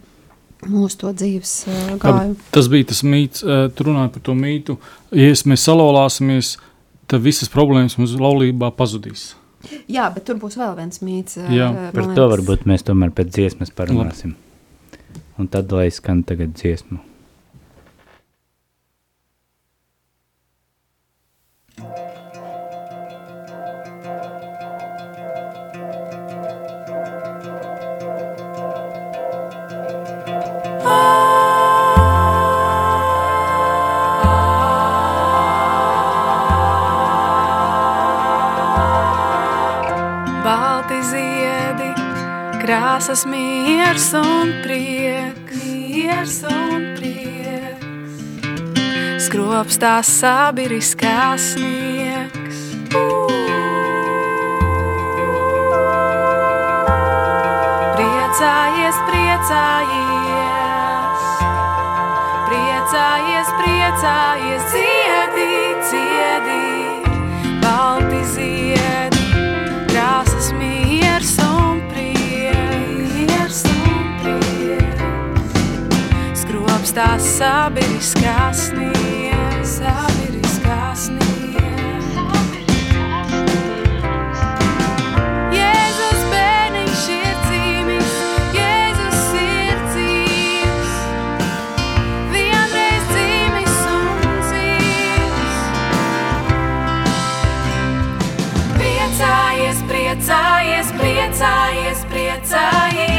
[0.75, 1.55] mūsu to dzīves
[2.03, 2.37] gājumu.
[2.53, 4.77] Tas bija tas mīts, tu runāji par to mītu.
[5.17, 6.57] Ja mēs salolāsimies,
[7.09, 9.31] tad visas problēmas mums laulībā pazudīs.
[9.91, 11.37] Jā, bet tur būs vēl viens mīts.
[11.53, 12.17] Jā, par liekas.
[12.17, 14.35] to varbūt mēs tomēr pēc dziesmas parunāsim.
[15.41, 17.01] Un tad lai skan tagad dziesmu.
[43.11, 48.21] Krāsas miers un prieks, miers un prieks.
[49.27, 52.61] Skropstās sabiriskās sniegs.
[57.99, 60.41] Priecājies, priecājies,
[62.47, 65.51] priecājies, priecājies, ciedī,
[65.91, 66.70] ciedī,
[76.97, 82.07] tās sabiedriskās sniegas, sabiedriskās sniegas.
[85.55, 88.15] Jēzus bērniņš ir dzīvis,
[88.57, 90.97] Jēzus ir dzīvis,
[92.35, 95.63] vienreiz dzīvis un dzīvis.
[98.81, 103.10] Priecājies, priecājies, priecājies, priecājies,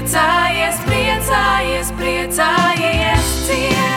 [0.00, 3.89] priecājies, priecājies, priecājies, cieti,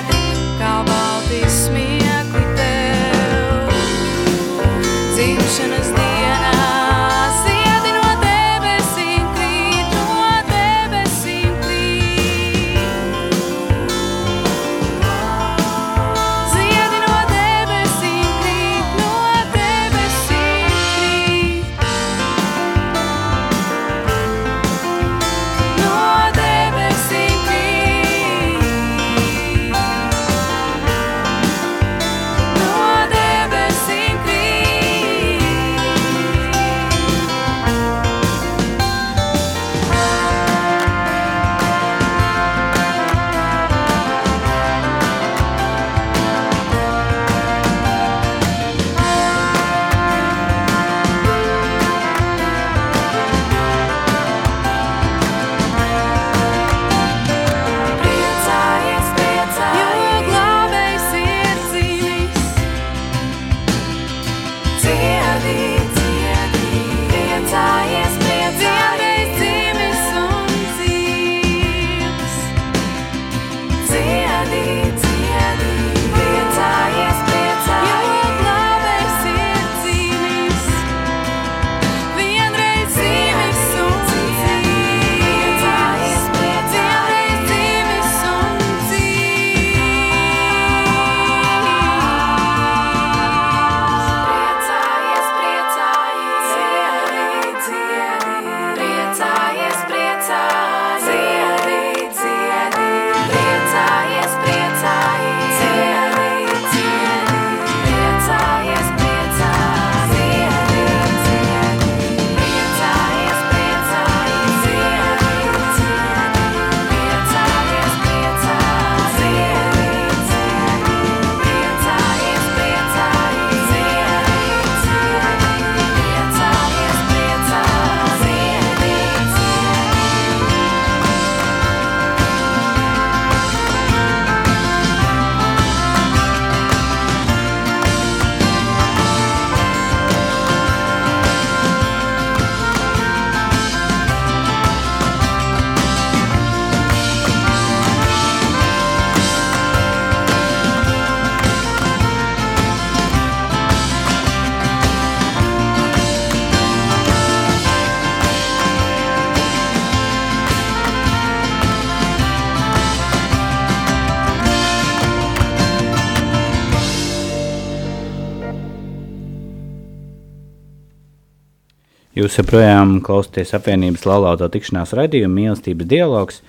[172.33, 176.39] Jūs joprojām klausāties apvienības laulāto tikšanās raidījumu mīlestības dialogs.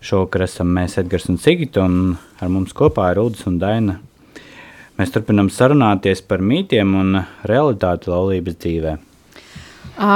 [0.00, 3.98] Šovakar esam mēs Edgars un Sigita, un ar mums kopā ir Udis un Daina.
[4.96, 8.96] Mēs turpinam sarunāties par mītiem un realitāti laulības dzīvē.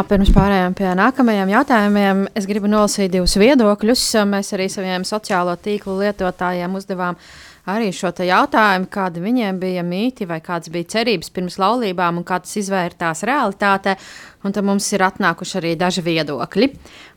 [0.09, 4.07] Pirms pārējām pie nākamajiem jautājumiem, es gribu nolasīt divus viedokļus.
[4.33, 7.21] Mēs arī saviem sociālo tīklu lietotājiem uzdevām
[7.71, 12.41] arī šo jautājumu, kādi viņiem bija mīti vai kādas bija cerības pirms laulībām un kā
[12.45, 13.97] tas izvērtās realitātē.
[14.45, 16.71] Un tad mums ir atnākuši arī daži viedokļi.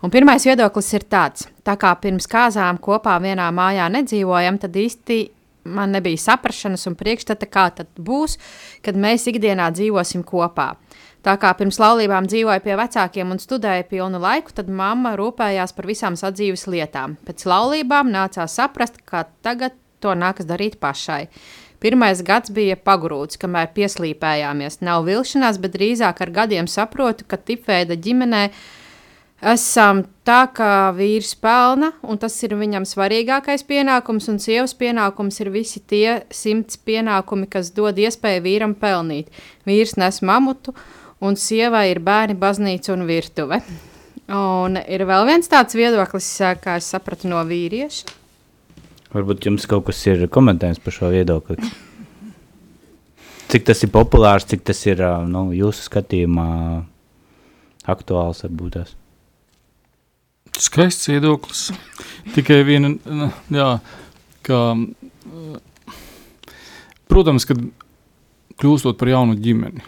[0.04, 5.26] Un pirmais viedoklis ir tāds, tā kā pirms kāzām kopā vienā mājā nedzīvojam, tad īsti
[5.68, 8.38] man nebija saprašanas un priekšstata, kā tad būs,
[8.86, 10.76] kad mēs ikdienā dzīvosim kopā.
[11.26, 15.90] Tā kā pirms laulībām dzīvoja pie vecākiem un studēja pilnu laiku, tad mamma rūpējās par
[15.90, 17.18] visām sadzīves lietām.
[17.28, 21.28] Pēc laulībām nācās saprast, ka tagad to nākas darīt pašai.
[21.78, 24.80] Pirmais gads bija pagrūts, kamēr pieslīpējāmies.
[24.82, 28.48] Nav vilšanās, bet drīzāk ar gadiem saprotu, ka tipveida ģimenē
[29.54, 35.54] esam tā, ka vīrs pelna, un tas ir viņam svarīgākais pienākums, un sievas pienākums ir
[35.54, 39.30] visi tie simts pienākumi, kas dod iespēju vīram pelnīt.
[39.70, 40.74] Vīrs nes mamutu,
[41.22, 43.62] un sievai ir bērni, baznīca un virtuve.
[44.34, 48.18] Un ir vēl viens tāds viedoklis, kā es sapratu no vīrieša.
[49.14, 51.56] Varbūt jums kaut kas ir komentējums par šo viedokli.
[53.48, 55.00] Cik tas ir populārs, cik tas ir
[55.32, 56.48] nu, jūsu skatījumā
[57.88, 58.96] aktuāls varbūt tas.
[60.58, 61.68] Skaists viedoklis.
[62.36, 63.70] Tikai viena, n- jā,
[64.44, 64.60] ka,
[67.08, 67.62] protams, kad
[68.60, 69.84] kļūstot par jaunu ģimeni,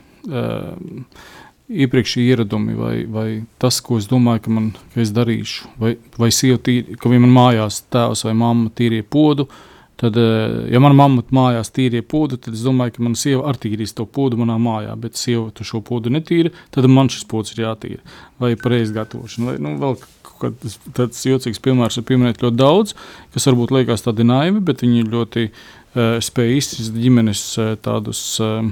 [1.70, 3.28] iepriekšēji ieradumi vai, vai
[3.62, 7.26] tas, ko es domāju, ka, man, ka es darīšu, vai, vai sieva tīri, ka viņa
[7.26, 9.46] man mājās tēvs vai mamma tīrie podu,
[10.00, 13.62] tad, eh, ja mana mamma mājās tīrie podu, tad es domāju, ka mana sieva arī
[13.66, 17.54] tīrīs to podu manā mājā, bet sieva tu šo podu netīra, tad man šis pods
[17.54, 18.02] ir jātīra.
[18.42, 20.00] Vai pareizi gatavošana, vai nu, vēl
[20.40, 22.96] kāds tāds jocīgs piemērs var pieminēt ļoti daudz,
[23.36, 28.64] kas varbūt liekas tādi naivi, bet viņi ļoti uh, spēj izcist ģimenes uh, tādus uh,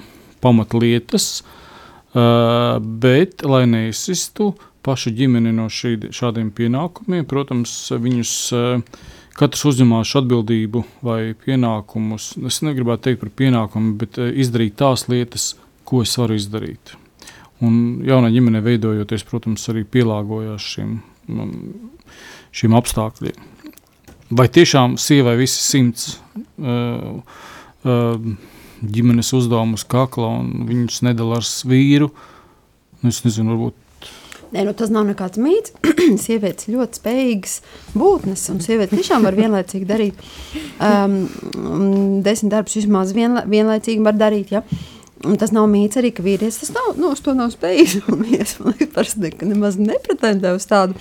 [0.42, 1.67] pamatlietas, uh,
[2.14, 4.54] bet, lai neizsistu
[4.88, 9.02] pašu ģimeni no šī, šādiem pienākumiem, protams, viņus uh,
[9.38, 12.36] katrs uzņemās atbildību vai pienākumus.
[12.48, 15.52] Es negribētu teikt par pienākumu, bet uh, izdarīt tās lietas,
[15.88, 16.96] ko es varu izdarīt.
[17.64, 20.98] Un jaunā ģimene veidojoties, protams, arī pielāgojās šiem,
[21.28, 21.94] mm,
[22.56, 23.56] šiem apstākļiem.
[24.38, 27.18] Vai tiešām sievai visi simts uh,
[27.88, 28.32] uh,
[28.82, 32.12] ģimenes uzdevumus kakla un viņus nedala ar vīru?
[33.02, 33.84] Nu, es nezinu, varbūt
[34.48, 35.74] Nē, nu, tas nav nekāds mīts.
[36.24, 37.56] Sievietes ļoti spējīgas
[37.98, 40.22] būtnes, un sievietes tiešām var vienlaicīgi darīt.
[40.80, 41.18] Um,
[42.24, 44.54] desmit darbus vismaz vienla, vienlaicīgi var darīt.
[44.56, 44.64] Ja?
[45.28, 48.00] Un tas nav mīts arī, ka vīrietis tas nav, nu, uz to nav spējīgs.
[48.08, 48.56] Man liekas,
[48.96, 50.96] parasti ne, nemaz nepretendē uz tādu,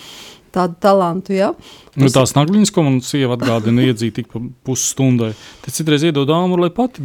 [0.57, 1.35] tādu talantu.
[1.37, 1.53] Ja?
[1.97, 5.31] Nu, tās nagliņas, ko man sieva atgādina, iedzīt tik pa pusstundai.
[5.65, 7.05] Tad citreiz iedod āmuru, lai pati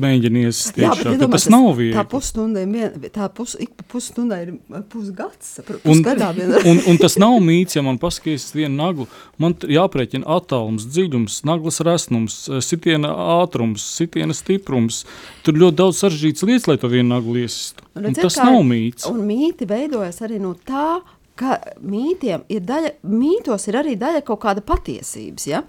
[0.82, 0.96] iekšā.
[0.96, 2.06] bet tad iedomā, Tas nav Tā viegli.
[2.12, 4.54] pusstunda ir vien, tā pus, ik pa pusstundai ir
[4.92, 5.60] pusgads.
[5.68, 6.52] Un, Pusgadā vien.
[6.66, 9.08] un, un tas nav mīts, ja man paskatās vienu naglu.
[9.42, 15.04] Man jāprēķina attālums, dziļums, naglas resnums, eh, sitiena ātrums, sitiena stiprums.
[15.46, 17.84] Tur ļoti daudz sarežģītas lietas, lai to vienu naglu iesistu.
[17.96, 19.08] Un Un redziet, tas kā- nav mīts.
[19.10, 21.02] Un mīti veidojas arī no tā,
[21.42, 25.48] ka mītiem ir daļa, mītos ir arī daļa kaut kāda patiesības.
[25.50, 25.64] Ja?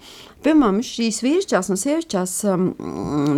[0.45, 2.69] Piemēram, šīs vīrišķās un sievišķās um,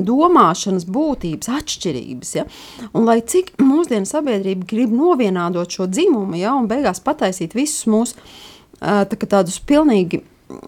[0.07, 2.35] domāšanas būtības atšķirības.
[2.39, 2.45] Ja?
[2.91, 6.55] Un lai cik mūsdienu sabiedrība grib novienādot šo dzimumu, ja?
[6.59, 10.23] un beigās pataisīt visus mūsu uh, tā, tādus pilnīgi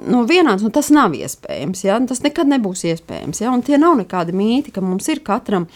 [0.08, 1.84] nu, vienāds, nu, tas nav iespējams.
[1.86, 2.00] Ja?
[2.10, 3.44] Tas nekad nebūs iespējams.
[3.44, 3.54] Ja?
[3.54, 5.68] Un tie nav nekādi mīti, ka mums ir katram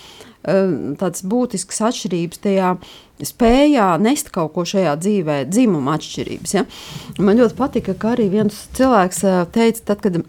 [0.42, 2.74] tādas būtiskas atšķirības tajā
[3.22, 6.56] spējā nest kaut ko šajā dzīvē, dzimuma atšķirības.
[6.58, 6.66] Ja?
[7.22, 10.22] Man ļoti patika, ka arī viens cilvēks uh, teica, tad, kad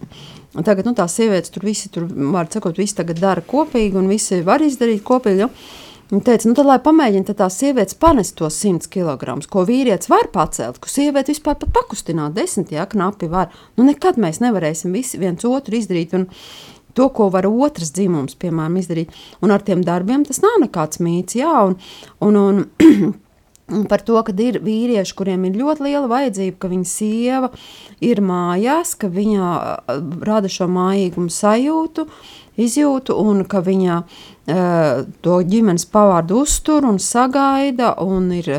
[0.61, 2.05] tagad nu, tās sievietes tur visi, tur,
[2.35, 5.47] var sakot, visi tagad dara kopīgi un visi var izdarīt kopīgi.
[5.47, 5.49] Ja?
[6.13, 10.29] Viņa teica, nu tad, lai pamēģina tās sievietes panest tos 100 kg, ko vīrietis var
[10.35, 13.49] pacelt, ko sieviete vispār pakustināt, desmit, ja knapi var.
[13.81, 16.13] Nu, nekad mēs nevarēsim visi viens otru izdarīt.
[16.19, 16.29] Un,
[16.95, 19.13] To, ko var otrs dzimums, piemēram, izdarīt.
[19.45, 21.39] Un ar tiem darbiem tas nav nekāds mīts.
[21.39, 21.79] Jā, un,
[22.21, 22.61] un,
[23.73, 27.51] un, par to, ka ir vīrieši, kuriem ir ļoti liela vajadzība, ka viņa sieva
[28.05, 32.07] ir mājās, ka viņa uh, rada šo mājīgumu sajūtu,
[32.61, 37.95] izjūtu, un ka viņa uh, to ģimenes pavārdu uztur un sagaida.
[38.05, 38.59] Un ir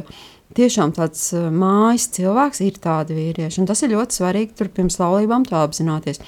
[0.57, 3.61] tiešām tāds uh, mājas cilvēks, ir tādi vīrieši.
[3.61, 6.25] Un tas ir ļoti svarīgi tur pirms laulībām to apzināties.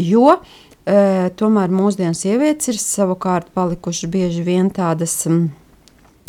[0.00, 0.42] Jo
[0.90, 5.14] uh, tomēr mūsdienu sievietes ir savukārt palikušas bieži vien tādas.
[5.30, 5.48] Um,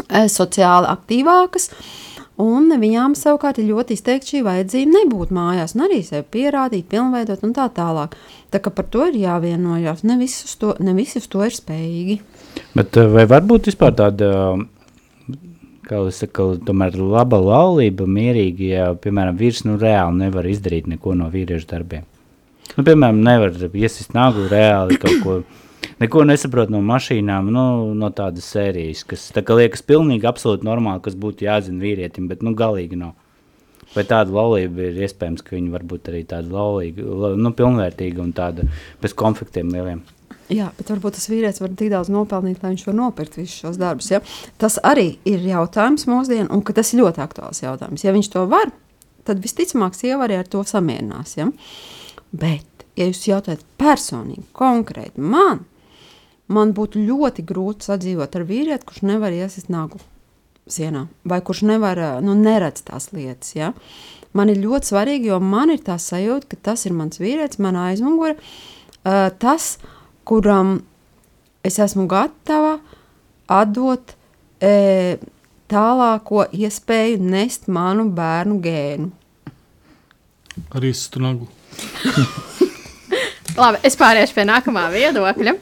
[0.07, 1.70] eh, sociāli aktīvākas.
[2.41, 7.43] Un viņām savukārt ir ļoti izteikti šī vajadzība nebūt mājās, un arī sevi pierādīt, pilnveidot
[7.45, 8.16] un tā tālāk.
[8.49, 10.01] Tā kā par to ir jāvienojas.
[10.07, 12.22] Ne visi uz to, ne visi uz to ir spējīgi.
[12.78, 14.32] Bet eh, vai var būt vispār tāda,
[15.86, 20.89] kā jau es saku, tomēr laba laulība, mierīga, ja, piemēram, vīrs nu reāli nevar izdarīt
[20.89, 22.07] neko no vīriešu darbiem?
[22.78, 25.40] Nu, piemēram, nevar iesist nagu reāli kaut ko.
[26.02, 27.64] Neko nesaprot no mašīnām, nu,
[27.98, 32.42] no tādas sērijas, kas tā kā liekas pilnīgi absolūti normāli, kas būtu jāzina vīrietim, bet
[32.46, 33.14] nu galīgi nav.
[33.92, 38.24] Vai tāda laulība ir iespējams, ka viņi var būt arī tāda laulīga, la- nu, pilnvērtīga
[38.24, 38.66] un tāda
[39.02, 40.02] bez konfliktiem lieliem?
[40.52, 43.78] Jā, bet varbūt tas vīrietis var tik daudz nopelnīt, lai viņš var nopirkt visus šos
[43.80, 44.10] darbus.
[44.12, 44.20] Ja?
[44.60, 48.04] Tas arī ir jautājums mūsdienās, un tas ir ļoti aktuāls jautājums.
[48.04, 48.72] Ja viņš to var,
[49.28, 51.38] tad visticamāk, sieva arī ar to samierinās.
[51.40, 51.48] Ja?
[52.32, 55.66] Bet, ja jūs jautājat personīgi, konkrēti man,
[56.52, 60.00] man būtu ļoti grūti sadzīvot ar vīrieti, kurš nevar iesist nagu
[60.72, 63.56] sienā, vai kurš nevar, ā, nu, neredz tās lietas.
[63.58, 63.72] Ja?
[64.38, 67.90] Man ir ļoti svarīgi, jo man ir tā sajūta, ka tas ir mans vīrietis, mana
[67.90, 68.38] aizmugure,
[69.04, 69.76] ā, tas,
[70.28, 70.80] kuram
[71.68, 72.78] es esmu gatava
[73.52, 74.16] atdot
[74.64, 75.18] e,
[75.72, 79.10] tālāko iespēju nest manu bērnu gēnu.
[80.76, 81.48] Arī stunagu.
[83.62, 85.56] Labi, es pāriešu pie nākamā viedokļa.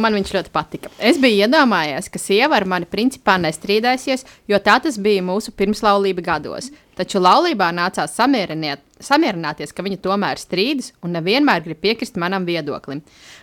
[0.00, 0.90] Man viņš ļoti patika.
[0.98, 6.24] Es biju iedomājies, ka sieva ar mani principā nestrīdēsies, jo tā tas bija mūsu pirmslaulība
[6.24, 6.70] gados.
[6.94, 13.00] Taču laulībā nācās samierināties, ka viņa tomēr strīdas un nevienmēr grib piekrist manam viedoklim.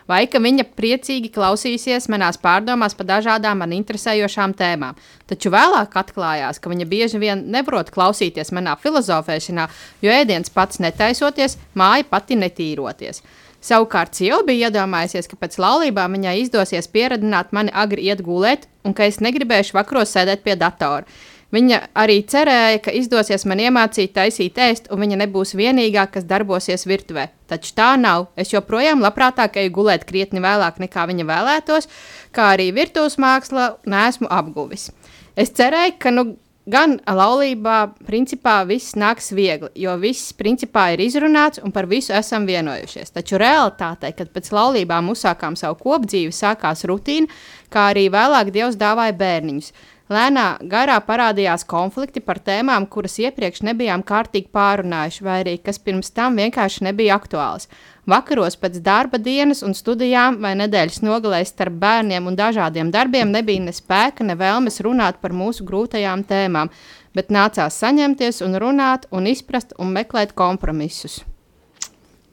[0.08, 4.96] Vai ka viņa priecīgi klausīsies manās pārdomās par dažādām man interesējošām tēmām.
[5.28, 9.68] Taču vēlāk atklājās, ka viņa bieži vien neprot klausīties manā filozofēšanā,
[10.02, 13.24] jo ēdiens pats netaisoties, māja pati netīroties.
[13.62, 18.96] Savukārt, sieva bija iedomājusies, ka pēc laulībām viņai izdosies pieradināt mani agri iet gulēt, un
[18.98, 21.06] ka es negribēšu vakaros sēdēt pie datora.
[21.52, 26.88] Viņa arī cerēja, ka izdosies man iemācīt taisīt ēst, un viņa nebūs vienīgā, kas darbosies
[26.88, 27.28] virtuvē.
[27.52, 28.30] Taču tā nav.
[28.40, 31.90] Es joprojām labprātāk eju gulēt krietni vēlāk nekā viņa vēlētos,
[32.32, 34.94] kā arī virtuves māksla nesmu apguvis.
[35.36, 36.32] Es cerēju, ka nu
[36.72, 37.78] gan laulībā
[38.08, 43.12] principā viss nāks viegli, jo viss principā ir izrunāts un par visu esam vienojušies.
[43.16, 47.28] Taču realitātē, kad pēc laulībām uzsākām savu kopdzīvi, sākās rutīna,
[47.74, 49.74] kā arī vēlāk Dievs dāvāja bērniņus.
[50.12, 56.12] Lēnā garā parādījās konflikti par tēmām, kuras iepriekš nebijām kārtīgi pārunājuši, vai arī kas pirms
[56.12, 57.70] tam vienkārši nebija aktuāls.
[58.12, 63.64] Vakaros pēc darba dienas un studijām vai nedēļas nogalēs starp bērniem un dažādiem darbiem nebija
[63.70, 66.76] ne spēka, ne vēlmes runāt par mūsu grūtajām tēmām,
[67.16, 71.22] bet nācās saņemties un runāt un izprast un meklēt kompromisus.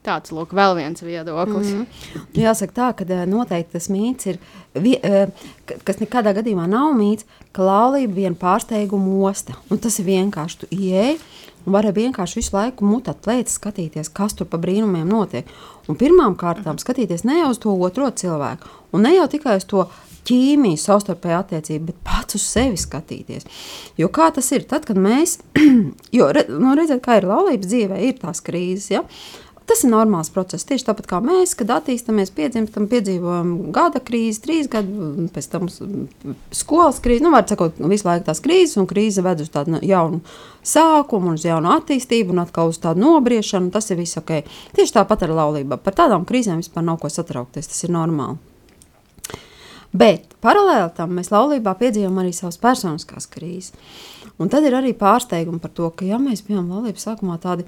[0.09, 1.73] Tāds lūk, vēl viens viedoklis.
[1.73, 2.21] Mm -hmm.
[2.43, 4.39] Jāsaka tā, ka eh, noteikti tas mīts ir,
[4.75, 5.27] eh,
[5.67, 9.53] ka- kas nekādā gadījumā nav mīts, ka laulība vien pārsteigumu osta.
[9.71, 11.19] Un tas ir vienkārši tu ieej
[11.67, 15.49] vari vienkārši visu laiku mutat lietas, skatīties, kas tur pa brīnumiem notiek.
[15.89, 19.65] Un pirmām kārtām skatīties ne jau uz to otro cilvēku, un ne jau tikai uz
[19.65, 19.87] to
[20.29, 23.47] ķīmiju, savstarpēju attiecību, bet pats uz sevi skatīties.
[23.97, 24.67] Jo kā tas ir?
[24.69, 25.39] Tad, kad mēs,
[26.19, 28.91] jo nu, redzat, kā ir laulības dzīvē, ir tās krīzes.
[28.93, 29.03] Ja?
[29.69, 30.65] Tas ir normāls process.
[30.65, 35.69] Tieši tāpat kā mēs, kad attīstāmies, piedzimstam, piedzīvojam gada krīzi, trīs gadu, pēc tam
[36.57, 37.25] skolas krīzi.
[37.27, 40.23] Nu, var sakot, visu laiku tās krīzes, un krīze ved uz tādu jaunu
[40.65, 43.69] sākumu, uz jaunu attīstību, un atkal uz tādu nobriešanu.
[43.75, 44.39] Tas ir viss ok.
[44.79, 45.83] Tieši tāpat ar laulību.
[45.85, 47.69] Par tādām krīzēm vispār nav ko satraukties.
[47.69, 48.41] Tas ir normāli.
[49.93, 53.77] Bet paralēli tam mēs laulībā piedzīvojam arī savas personiskās krīzes.
[54.39, 57.65] Un tad ir arī pārsteigumi par to, ka, ja mēs bijām laulības sākumā tādi,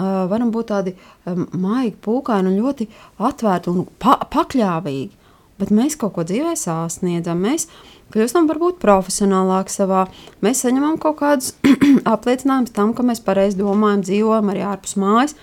[0.00, 0.94] varam būt tādi
[1.26, 2.88] maigi, pūkaini un ļoti
[3.30, 5.10] atvērti un pa pakļāvīgi,
[5.60, 7.40] bet mēs kaut ko dzīvē sasniedzam.
[7.44, 7.68] Mēs
[8.14, 10.04] kļūstam varbūt profesionālāki savā,
[10.44, 11.54] mēs saņemam kaut kādus
[12.14, 15.36] apliecinājumus tam, ka mēs pareizi domājam, dzīvojam arī ārpus mājas.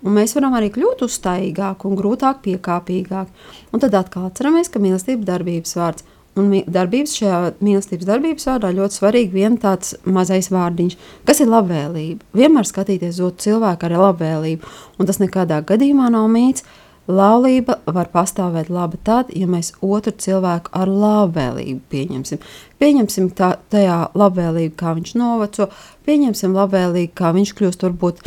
[0.00, 3.48] Un mēs varam arī kļūt uzstājīgāki un grūtāk piekāpīgāki.
[3.74, 6.06] Un tad atkal atceramies, ka mīlestības darbības vārds.
[6.38, 10.94] Un darbības šajā mīlestības darbības vārdā ļoti svarīgi viens tāds mazais vārdiņš,
[11.26, 12.22] kas ir labvēlība.
[12.38, 14.70] Vienmēr skatīties uz otru cilvēku ar labvēlību.
[15.00, 16.64] Un tas nekādā gadījumā nav mīts.
[17.10, 22.44] Laulība var pastāvēt labi tad, ja mēs otru cilvēku ar labvēlību pieņemsim.
[22.78, 25.66] Pieņemsim tā, tajā labvēlību, kā viņš noveco,
[26.06, 28.22] pieņemsim labvēlību, kā viņš kļūst varbūt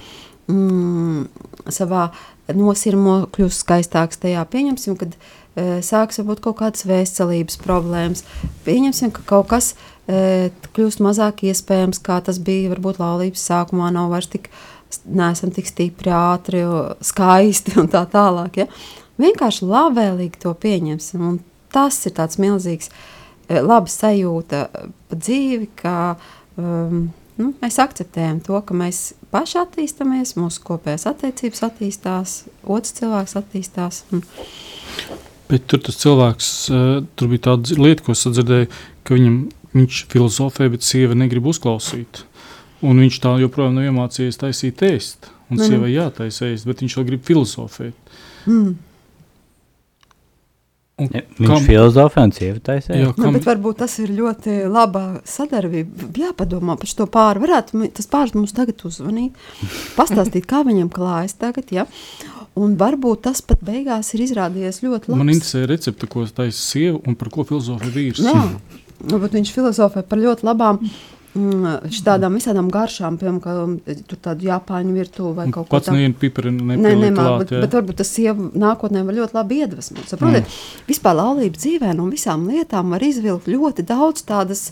[0.52, 1.28] mm,
[1.72, 2.10] savā
[2.52, 4.20] nosirmo kļūst skaistāks.
[4.22, 8.26] Tajā pieņemsim, kad e, sāks varbūt kaut kādas veselības problēmas.
[8.68, 9.74] Pieņemsim, ka kaut kas
[10.08, 13.94] e, kļūst mazāk iespējams, kā tas bija varbūt laulības sākumā.
[13.96, 14.52] Nav vairs tik,
[15.06, 16.66] neesam tik stipri, ātri,
[17.06, 18.64] skaisti un tā tālāk.
[18.64, 18.70] Ja?
[19.22, 21.26] Vienkārši labvēlīgi to pieņemsim.
[21.32, 21.42] Un
[21.74, 22.92] tas ir tāds milzīgs,
[23.48, 25.98] e, labs sajūta par dzīvi, ka
[26.60, 33.36] um, nu, mēs akceptējam to, ka mēs paši attīstāmies, mūsu kopējās attiecības attīstās, otrs cilvēks
[33.42, 34.04] attīstās.
[35.50, 38.70] Bet tur tas cilvēks, uh, tur bija tāda lieta, ko es dzirdēju,
[39.06, 39.38] ka viņam,
[39.74, 42.24] viņš filozofē, bet sieva negrib uzklausīt.
[42.84, 45.30] Un viņš tā joprojām nav iemācījies taisīt ēst.
[45.52, 45.68] Un Mhm.
[45.70, 47.94] sievai jātaisa ēst, bet viņš vēl grib filozofēt.
[48.48, 48.76] mm.
[51.02, 52.94] Un Ja, viņš kam- filozofē un sieva taisē.
[52.94, 56.12] Jā, Nu, kam, bet varbūt tas ir ļoti laba sadarbība.
[56.22, 57.42] Jāpadomā par šo pāri.
[57.42, 59.34] Varētu tas pāris mums tagad uzvanīt,
[59.98, 61.72] pastāstīt, kā viņam klājas tagad.
[61.74, 61.88] Ja?
[62.56, 65.18] Un varbūt tas pat beigās ir izrādījies ļoti labi.
[65.24, 68.22] man interesē recepte, ko taisa sieva un par ko filozofē vīrs.
[68.22, 68.44] Jā,
[69.10, 70.78] varbūt viņš filozofē par ļoti labām.
[70.78, 75.98] mm, Tādām visādām garšām, piemēram, ka tur tāda Japāņu virtuve vai kaut ko Pats tādu.
[75.98, 77.38] nevienu pipari nepieliek nē, klāt.
[77.42, 77.62] bet, jā.
[77.64, 80.06] bet varbūt tas sieva nākotnē var ļoti labi iedvesmot.
[80.12, 80.84] Saprotiet, mm.
[80.92, 84.68] vispār laulība dzīvē no visām lietām var izvilkt ļoti daudz tādas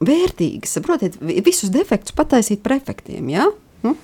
[0.00, 0.72] vērtīgas.
[0.78, 3.28] Saprotiet, vi- visus defektus pataisīt par efektiem.
[3.28, 3.50] Ja?
[3.84, 3.98] Hm?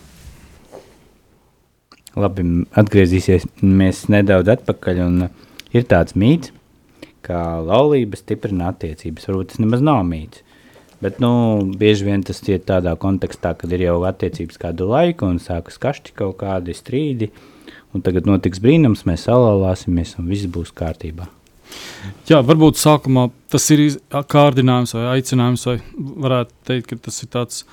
[2.20, 2.44] Labi,
[2.76, 5.02] atgriezīsimies nedaudz atpakaļ.
[5.06, 6.52] Un, uh, ir tāds mīts,
[7.24, 9.28] ka laulība stiprina attiecības.
[9.30, 10.44] Varbūt tas nemaz nav mīts.
[11.00, 11.30] Bet nu,
[11.80, 16.16] bieži vien tas ir tādā kontekstā, kad ir jau attiecības kādu laiku un sākas kašķi
[16.18, 17.30] kaut kādi strīdi.
[17.96, 21.26] Un tagad notiks brīnums, mēs salālāsimies un viss būs kārtībā.
[22.28, 25.78] Jā, varbūt sākumā tas ir kārdinājums vai aicinājums, vai
[26.26, 27.64] varētu teikt, ka tas ir tāds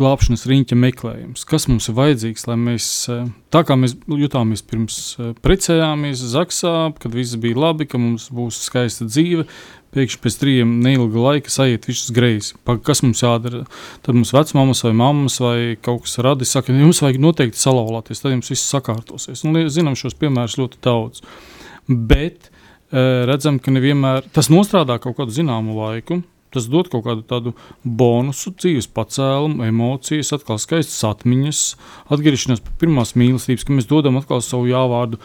[0.00, 1.44] glābšanas riņķa meklējums.
[1.48, 6.74] Kas mums ir vajadzīgs, lai mēs, eh, tā kā mēs jutāmies pirms eh, precējāmies Zaksā,
[6.98, 9.46] kad viss bija labi, ka mums būs skaista dzīve,
[9.94, 12.54] pēkšņi pēc trījiem neilga laika sajiet viss greizi.
[12.86, 13.64] Kas mums jādara?
[14.06, 18.36] Tad mums vecmāmas vai mammas vai kaut kas radi, saka, jums vajag noteikti salauzties, tad
[18.36, 19.44] jums viss sakārtosies.
[19.50, 21.24] Li- zinām šos piemērus ļoti daudz.
[21.88, 26.22] Bet eh, redzam, ka nevienmēr tas nostrādā kaut kādu zināmu laiku.
[26.50, 27.52] Tas dod kaut kādu tādu
[27.86, 31.60] bonusu, dzīves pacēlumu, emocijas, atkal skaistas atmiņas,
[32.10, 35.20] atgriešanās pie pirmās mīlestības, ka mēs dodam atkal savu jāvārdu.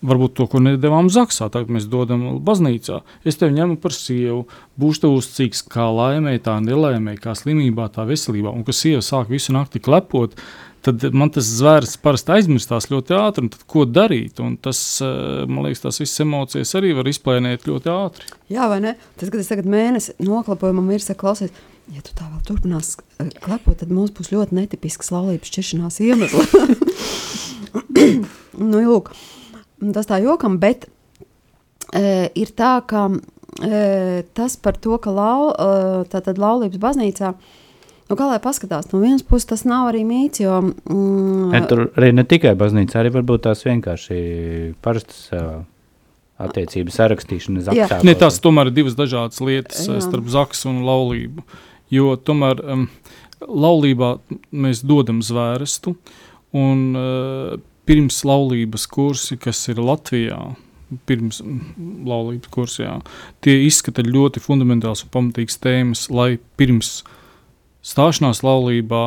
[0.00, 3.02] Varbūt to, ko nedavām Zaksā, tagad mēs dodam baznīcā.
[3.28, 4.46] Es tevi ņemu par sievu,
[4.80, 8.48] būšu tev uzcīgs, kā laimē, tā nelaimē, kā slimībā, tā veselībā.
[8.48, 10.38] Un, kad sieva sāk visu nakti klepot,
[10.80, 13.44] tad man tas zvērs parasti aizmirstās ļoti ātri.
[13.44, 14.40] un Tad, ko darīt?
[14.40, 18.30] Un tas, eh, man liekas, tās visas emocijas arī var izplēnēt ļoti ātri.
[18.48, 18.94] Jā, vai ne?
[19.20, 21.50] Tas, kad es tagad mēnesi noklapoju, man ir klausies,
[21.92, 26.56] ja tu tā vēl turpinās eh, klepot, tad mums būs ļoti netipisks laulības šķiršanās iemesls.
[28.70, 29.12] nu, lūk,
[29.94, 30.86] tas tā jokam, bet
[31.96, 33.08] e, ir tā, ka
[33.64, 37.32] e, tas par to, ka lau, e, tātad laulības baznīcā,
[38.10, 40.60] nu, kā lai paskatās, no vienas puses tas nav arī mīts, jo...
[40.90, 44.20] Mm, Ne, tur arī ne tikai baznīca, arī varbūt tās vienkārši
[44.84, 45.62] parastas uh,
[46.40, 47.64] attiecības sarakstīšana.
[47.66, 49.98] Zaksā Ne, tās tomēr ir divas dažādas lietas Jā.
[49.98, 50.04] Jā.
[50.06, 51.44] starp zaksu un laulību.
[51.90, 52.86] Jo tomēr um,
[53.42, 54.14] laulībā
[54.54, 55.96] mēs dodam zvērstu,
[56.56, 57.58] un uh,
[57.90, 60.38] pirms laulības kursi, kas ir Latvijā,
[61.06, 61.40] pirms
[62.06, 63.00] laulības kursā,
[63.42, 67.00] tie izskata ļoti fundamentāls un pamatīgs tēmas, lai pirms
[67.86, 69.02] stāšanās laulībā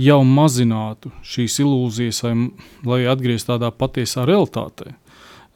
[0.00, 2.52] jau mazinātu šīs ilūzijas, vai, m-
[2.88, 4.94] lai atgrieztos tādā patiesā realitātē.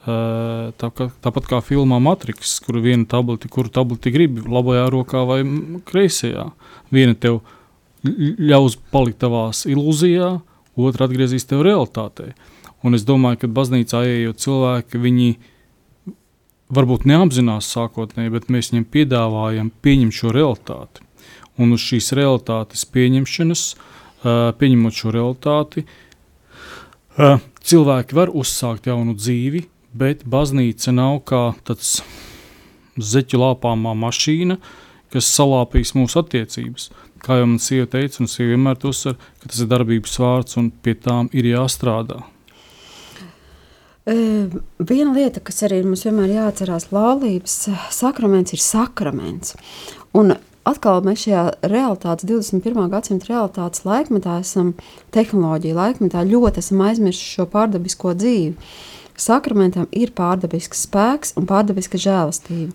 [0.09, 5.43] Tā, kā, tāpat kā filmā Matrix, kur viena tableti, kuru tableti gribi, labajā rokā vai
[5.85, 6.47] kreisajā.
[6.95, 7.43] Viena tev
[8.07, 10.39] ļaus palikt tavās ilūzijā,
[10.79, 12.33] otra atgriezīs tev realitātē.
[12.87, 15.29] Un es domāju, ka baznīcā ejot cilvēki, viņi
[16.75, 21.05] varbūt neapzinās sākotnēji, bet mēs viņiem piedāvājam pieņemt šo realitāti.
[21.59, 23.65] Un uz šīs realitātes pieņemšanas,
[24.61, 25.85] pieņemot šo realitāti,
[27.19, 29.65] cilvēki var uzsākt jaunu dzīvi,
[29.99, 31.99] bet baznīca nav kā tāds
[32.99, 34.59] zeķu lāpāmā mašīna,
[35.13, 36.91] kas salāpīs mūsu attiecības.
[37.25, 40.71] Kā jau man sieva teica, un sieva vienmēr uzsver, ka tas ir darbības vārds un
[40.71, 42.23] pie tām ir jāstrādā.
[44.09, 44.17] E,
[44.79, 47.57] Viena lieta, kas arī mums vienmēr jāatcerās, laulības
[47.93, 49.57] sakraments ir sakraments.
[50.17, 50.37] Un
[50.69, 52.87] atkal mēs šajā realitātes, 21.
[52.93, 54.73] gadsimta realitātes laikmetā esam,
[55.17, 58.73] tehnoloģija laikmetā, ļoti esam aizmirsuši šo pārdabisko dzīvi.
[59.19, 62.71] Sakramentam ir pārdabisks spēks un pārdabiska žēlastība.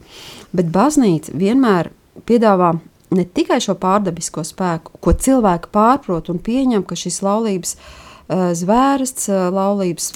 [0.51, 1.93] Bet baznīca vienmēr
[2.27, 2.73] piedāvā
[3.17, 9.29] ne tikai šo pārdabisko spēku, ko cilvēki pārprot un pieņem, ka šis laulības uh, zvērsts,
[9.31, 10.11] uh, laulības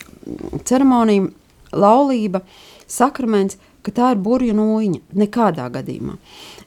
[0.67, 1.29] ceremonija,
[1.75, 2.43] laulība,
[2.87, 4.99] sakraments, ka tā ir burbuļu nūjiņa.
[5.15, 6.17] Nekādā gadījumā.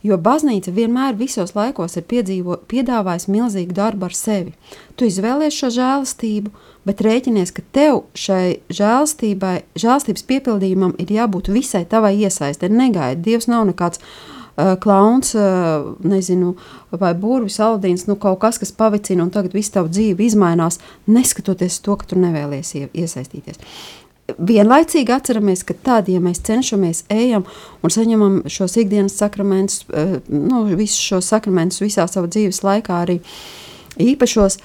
[0.07, 4.55] Jo baznīca vienmēr visos laikos ir piedzīvo, piedāvājusi milzīgu darbu ar sevi.
[4.97, 6.53] Tu izvēlies šo žēlastību,
[6.89, 12.73] bet rēķinies, ka tev šai žēlastības piepildījumam ir jābūt visai tavai iesaistē.
[12.73, 14.40] Negaidi, Dievs nav nekāds uh,
[14.81, 16.55] klauns, uh, nezinu,
[16.91, 20.81] vai burvis, aldīns, nu kaut kas, kas pavicina, un tagad viss tavu dzīve izmainās,
[21.11, 23.61] neskatoties to, ka tu nevēlies ie, iesaistīties.
[24.39, 27.47] Vienlaicīgi atceramies, ka tad, ja mēs cenšamies ejam
[27.83, 33.21] un saņemam šos ikdienas sakramentus, uh, nu, visus šos sakramentus visā savā dzīves laikā arī
[34.01, 34.61] īpašos,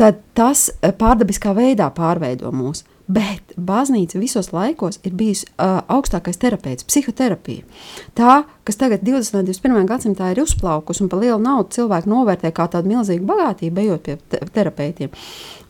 [0.00, 2.84] tad tas pārdabiskā veidā pārveido mūs.
[3.10, 7.64] Bet baznīca visos laikos ir bijusi uh, augstākais terapeits, psihoterapija.
[8.14, 9.40] Tā, kas tagad, 20.
[9.40, 9.88] un 21.
[9.90, 14.16] gadsimtā, ir uzplaukusi un par lielu naudu cilvēku novērtē kā tādu milzīgu bagātību, ejot pie
[14.30, 15.10] te terapeitiem.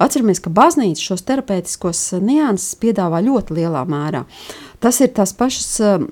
[0.03, 4.26] Atceramies, ka baznīca šos terapeitiskos nianses piedāvā ļoti lielā mērā.
[4.85, 6.05] Tas ir tās pašas uh,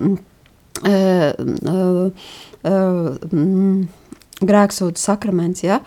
[0.89, 2.25] uh,
[2.64, 3.53] uh,
[4.41, 5.83] grēksūdu sakraments, ja,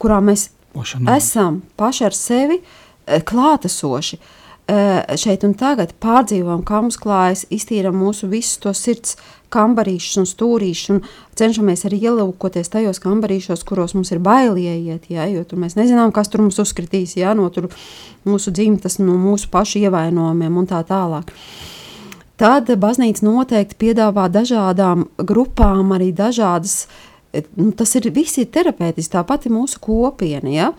[0.00, 1.12] kurā mēs Pašanām.
[1.18, 4.22] esam paši ar sevi uh, klātesoši.
[4.22, 4.34] Uh,
[4.68, 9.16] šeit un tagad pārdzīvojam, kā mums klājas, iztīram mūsu visus to sirds
[9.54, 11.00] kambarīšus un stūrīšus un
[11.40, 16.12] cenšamies arī ielūkoties tajos kambarīšos, kuros mums ir bail ieiet, jā, jo tur mēs nezinām,
[16.12, 17.70] kas tur mums uzskritīs, jā, no tur
[18.28, 21.32] mūsu dzimtas, no mūsu pašu ievainojumiem un tā tālāk.
[22.38, 26.84] Tad baznīca noteikti piedāvā dažādām grupām arī dažādas,
[27.56, 30.72] nu, tas ir visi terapeitiski, tā pati mūsu kopiena, ja,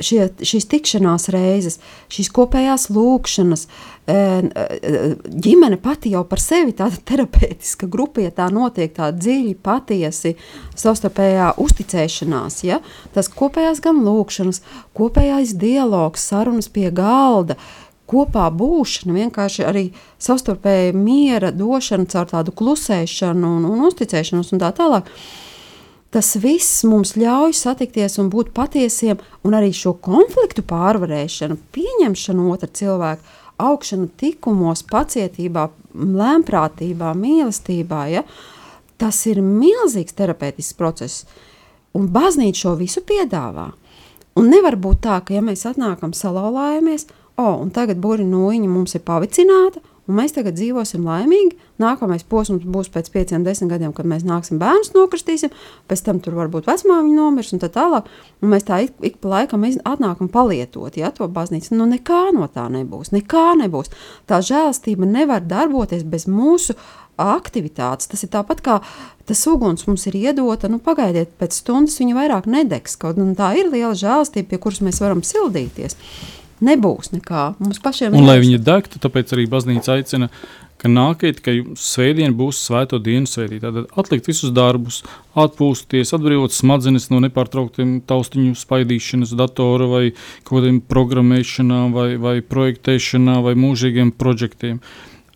[0.00, 1.78] šie, šīs tikšanās reizes,
[2.12, 3.66] šīs kopējās lūkšanas,
[4.06, 9.54] e, e, ģimene pati jau par sevi tāda terapeitiska grupa, ja tā notiek tā dziļi,
[9.62, 10.34] patiesi
[10.78, 12.80] savstarpējā uzticēšanās, ja?
[13.14, 14.62] tas kopējās gan lūkšanas,
[14.96, 17.58] kopējais dialogs, sarunas pie galda,
[18.12, 19.86] kopā būšana, vienkārši arī
[20.20, 25.08] savstarpēja miera došana caur tādu klusēšanu un, un uzticēšanos un tā tālāk.
[26.12, 32.68] Tas viss mums ļauj satikties un būt patiesiem, un arī šo konfliktu pārvarēšanu, pieņemšanu otra
[32.68, 38.02] cilvēka, augšanu tikumos, pacietībā, lēmprātībā, mīlestībā.
[38.12, 38.24] Ja?
[39.00, 41.24] Tas ir milzīgs terapeitisks process,
[41.96, 43.70] un baznīca šo visu piedāvā.
[44.36, 47.08] Un nevar būt tā, ka ja mēs atnākam salauzājamies,
[47.40, 51.56] o, un tagad burbuļsūniņa mums ir pavicināta, un mēs tagad dzīvosim laimīgi.
[51.82, 55.52] Nākamais posms būs pēc pieciem, desmit gadiem, kad mēs nāksim bērnus nokristīsim,
[55.90, 58.10] pēc tam tur varbūt vecmāmiņa nomirs un tā tālāk.
[58.42, 61.74] Un mēs tā ik, ik pa laikam atnākam palietot ja, to baznīcu.
[61.78, 63.12] Nu, nekā no tā nebūs.
[63.14, 63.92] Nekā nebūs.
[64.30, 66.76] Tā žēlastība nevar darboties bez mūsu
[67.22, 68.08] aktivitātes.
[68.10, 68.78] Tas ir tāpat kā
[69.28, 70.70] tas uguns mums ir iedota.
[70.72, 72.98] Nu, pagaidiet, pēc stundas viņa vairāk nedegs.
[73.00, 75.98] Kaut, nu, tā ir liela žēlastība, pie kuras mēs varam sildīties
[76.64, 77.52] nebūs nekā.
[77.62, 80.28] Mums pašiem un, lai viņi degtu, tāpēc arī baznīca aicina,
[80.82, 83.60] ka nākiet, ka svētdien būs svēto dienu svētī.
[83.62, 85.02] Tad atlikt visus darbus,
[85.38, 90.04] atpūsties, atbrīvot smadzenes no nepārtrauktiem taustiņu spaidīšanas, datora vai
[90.48, 94.82] kādiem programmēšanām vai, vai projektēšanā vai mūžīgiem projektiem.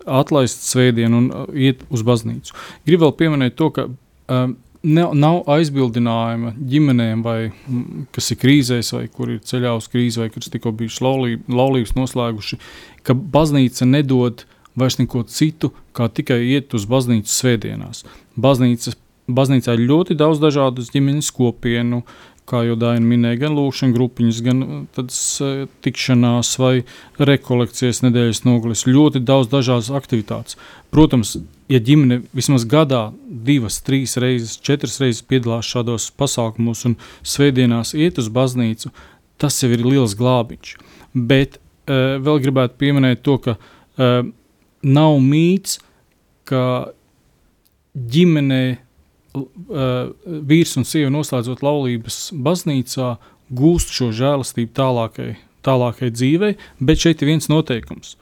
[0.06, 2.54] Atlaist svētdienu un uh, iet uz baznīcu.
[2.86, 7.38] Gribu vēl pieminēt to, ka um, nav, nav aizbildinājuma ģimenēm, vai,
[8.14, 11.96] kas ir krīzēs, vai kur ir ceļā uz krīzi, vai kas tikko bijuši laulība, laulības
[11.98, 12.60] noslēguši,
[13.06, 18.04] ka baznīca nedod vairs neko citu, kā tikai iet uz baznīcu svētdienās.
[18.40, 22.02] Baznīcas, baznīcā ir ļoti daudz dažādu ģimenes kopienu,
[22.46, 26.74] kā jau Dāna minēja, gan lūkšanas grupiņas, gan uh, tādas uh, tikšanās vai
[27.18, 28.86] rekolekcijas nedēļas nogalis.
[28.88, 30.58] Ļoti daudz dažādas aktivitātes.
[30.94, 31.36] Protams,
[31.72, 38.20] ja ģimene vismaz gadā divas, trīs reizes, četras reizes piedalās šādos pasākumos un svētdienās iet
[38.22, 38.92] uz baznīcu,
[39.42, 40.76] tas jau ir liels glābiņš.
[41.14, 44.22] Bet uh, vēl gribētu pieminēt to, ka uh,
[44.86, 45.80] nav mīts,
[46.46, 46.62] ka
[47.96, 48.76] ģimenei
[50.50, 53.16] vīrs un sieva noslēdzot laulības baznīcā,
[53.56, 55.30] gūst šo žēlastību tālākai,
[55.66, 58.16] tālākai dzīvei, bet šeit ir viens noteikums,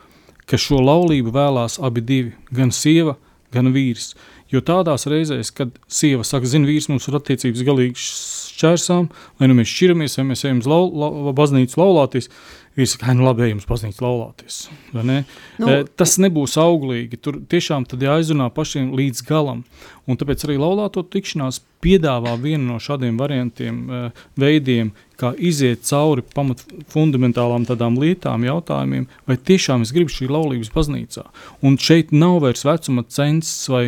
[0.49, 3.17] ka šo laulību vēlās abi divi, gan sieva,
[3.55, 4.13] gan vīrs.
[4.53, 9.09] Jo tādās reizēs, kad sieva saka, zina, vīrs mums ir attiecības galīgi šķērsām,
[9.41, 13.23] vai nu mēs šķiramies, vai mēs ejam uz lau, lau, baznīcu laulāties, Viņš saka, nu
[13.23, 14.65] labi, jums pazīst laulāties.
[14.97, 15.21] Ne?
[15.63, 17.21] Nu, e, tas nebūs auglīgi.
[17.23, 19.63] Tur tiešām jāizrunā pašiem līdz galam.
[20.11, 24.01] Un tāpēc arī laulāto tikšanās piedāvā vienu no šādiem variantiem, e,
[24.43, 30.75] veidiem, kā iziet cauri pamat fundamentālām tādām lietām, jautājumiem, vai tiešām es gribu šī laulības
[30.75, 31.29] baznīcā.
[31.63, 33.85] Un šeit nav vairs vecuma census vai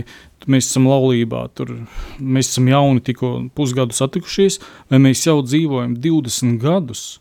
[0.46, 1.74] mēs esam laulībā, tur
[2.22, 4.60] mēs esam jauni, tikko pusgadu satikušies,
[4.92, 7.16] vai mēs jau dzīvojam 20 gadus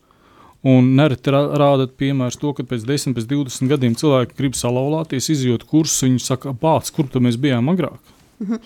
[0.66, 5.68] Un nereti rādat piemērs to, ka pēc 10, pēc 20 gadiem cilvēki grib salauzties, izjūt
[5.70, 8.00] kursus, viņi saka, pats, kur mēs bijām agrāk.
[8.42, 8.62] Mhm.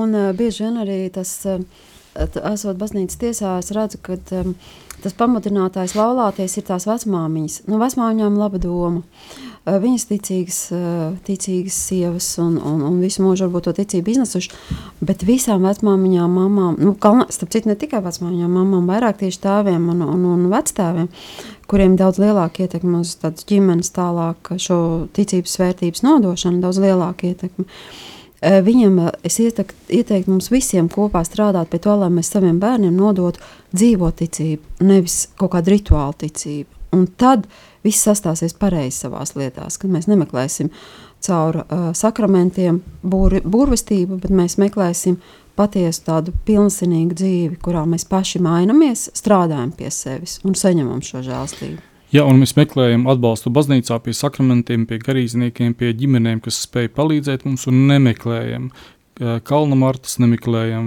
[0.00, 1.60] Un uh, bieži vien arī tas, uh,
[2.16, 4.56] esot baznīcas tiesā, es redzu, ka um,
[5.04, 7.62] tas pamudinātājs laulāties ir tās vecmāmiņas.
[7.68, 9.04] Nu, vecmāmiņām laba doma.
[9.04, 10.58] uh, viņas ticīgas,
[11.26, 14.50] ticīgas sievas un, un, un visu mūžu varbūt to ticību iznesuši,
[15.04, 19.86] bet visām vecmāmiņām, mamām, nu, galvenā, starp citu ne tikai vecmāmiņām, mamām, vairāk tieši tēviem
[19.94, 21.06] un, un, un vectēviem,
[21.70, 24.80] kuriem daudz lielāka ietekme uz ģimenes tālāk šo
[25.14, 27.68] ticības vērtības nodošanu, daudz lielāka ietekme.
[28.42, 33.38] Viņam es ieteiktu, ieteiktu mums visiem kopā strādāt pie tā, lai mēs saviem bērniem nodotu
[33.70, 36.81] dzīvo ticību, nevis kaut kādu rituālu ticību.
[36.92, 37.46] Un tad
[37.84, 40.68] viss sastāsies pareizi savā lietās, kad mēs nemeklēsim
[41.22, 45.16] caur uh, sakramentiem būr, burvestību, bet mēs meklēsim
[45.56, 51.80] patiesu tādu pilnīgu dzīvi, kurā mēs paši mainamies, strādājam pie sevis un saņemam šo žēlstību.
[52.12, 57.46] Jā, un mēs meklējam atbalstu baznīcā, pie sakramentiem, pie garīdzniekiem, pie ģimenēm, kas spēj palīdzēt
[57.48, 58.68] mums, un nemeklējam
[59.48, 60.86] kalnu martas, nemeklējam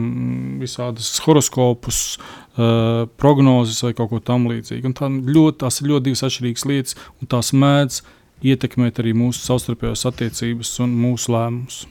[0.61, 4.93] visādus horoskopus, uh, prognozes vai kaut ko tamlīdzīgu.
[4.95, 7.99] Tā ļoti, tās ir ļoti divas atšķirīgas lietas, un tās mēdz
[8.45, 11.83] ietekmēt arī mūsu savstarpējās attiecības un mūsu lēmumus.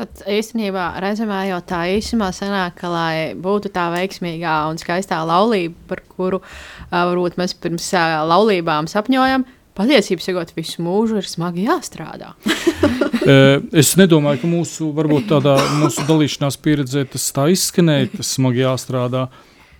[0.00, 5.76] Tad īstenībā reizēm jau tā īsumā sanāk, ka, lai būtu tā veiksmīgā un skaistā laulība,
[5.90, 6.46] par kuru uh,
[6.94, 9.44] varbūt mēs pirms uh, laulībām sapņojam,
[9.76, 12.32] patiesībā sakot, visu mūžu ir smagi jāstrādā.
[13.82, 14.88] es nedomāju, ka mūsu,
[15.28, 19.26] tādā, mūsu dalīšanās pieredzē tas tā izskanēja, tas smagi jāstrādā.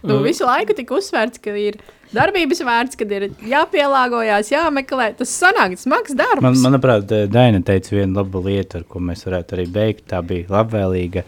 [0.07, 1.76] Nu, visu laiku tika uzsvērts, ka ir
[2.14, 5.11] darbības vērts, kad ir jāpielāgojas, jāmeklē.
[5.18, 6.42] Tas sanāk, smags darbs.
[6.44, 10.07] Man, manuprāt, Daina teica vienu labu lietu, ar ko mēs varētu arī beigt.
[10.11, 11.24] Tā bija labvēlīga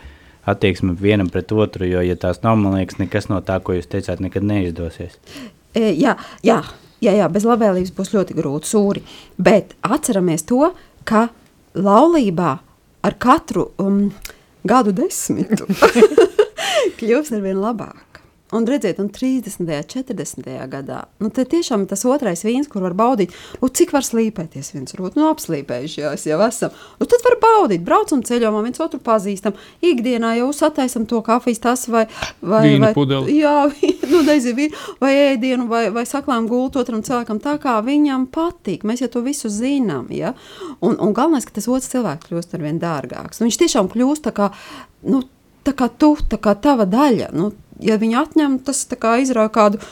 [0.48, 3.90] attieksme vienam pret otru, jo, ja tās nav, man liekas, nekas no tā, ko jūs
[3.92, 5.18] teicāt, nekad neizdosies.
[5.76, 6.58] E, jā, jā,
[7.04, 9.04] jā, jā, bez labvēlības būs ļoti grūti sūri.
[9.38, 10.72] Bet atceramies to,
[11.08, 11.28] ka
[11.78, 12.56] laulībā
[13.02, 14.08] ar katru um,
[14.66, 15.66] gadu desmitu
[16.98, 18.11] kļūst ar vien labāk.
[18.52, 19.60] Un redziet, un 30.
[19.60, 20.48] un 40.
[20.68, 23.32] gadā, nu, tas tiešām tas otrais vīns, kur var baudīt,
[23.62, 26.74] nu, cik var slīpēties viens otru, nu, apslīpējušies jau esam.
[27.00, 29.56] Nu, tad var baudīt, braucam ceļojumā, viens otru pazīstam.
[29.80, 32.04] Ikdienā jau sataisam to kafijas tas vai,
[32.40, 33.38] vai, Vīna vai pudeli.
[33.40, 33.56] jā,
[34.12, 34.68] nu, nezinu,
[35.00, 38.84] vai ēdienu, vai, vai saklām gultu otram cilvēkam tā, kā viņam patīk.
[38.84, 40.34] Mēs jau to visu zinām, ja?
[40.80, 43.40] Un, un galvenais, ka tas otrs cilvēks kļūst ar vien dārgāks.
[43.40, 44.52] Un viņš tiešām kļūst tā kā,
[45.08, 45.24] nu,
[45.66, 47.30] tā kā tu, tā kā tava daļa.
[47.36, 48.84] Nu, ja viņi atņem, tas
[49.22, 49.82] izrāda kādu,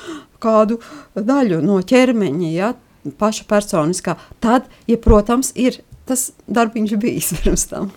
[0.42, 0.80] kādu
[1.14, 2.74] daļu no ķermeņa, ja,
[3.20, 4.16] paša personiskā.
[4.40, 7.90] Tad, ja, protams, ir tas darbiņš bijis pirms tam.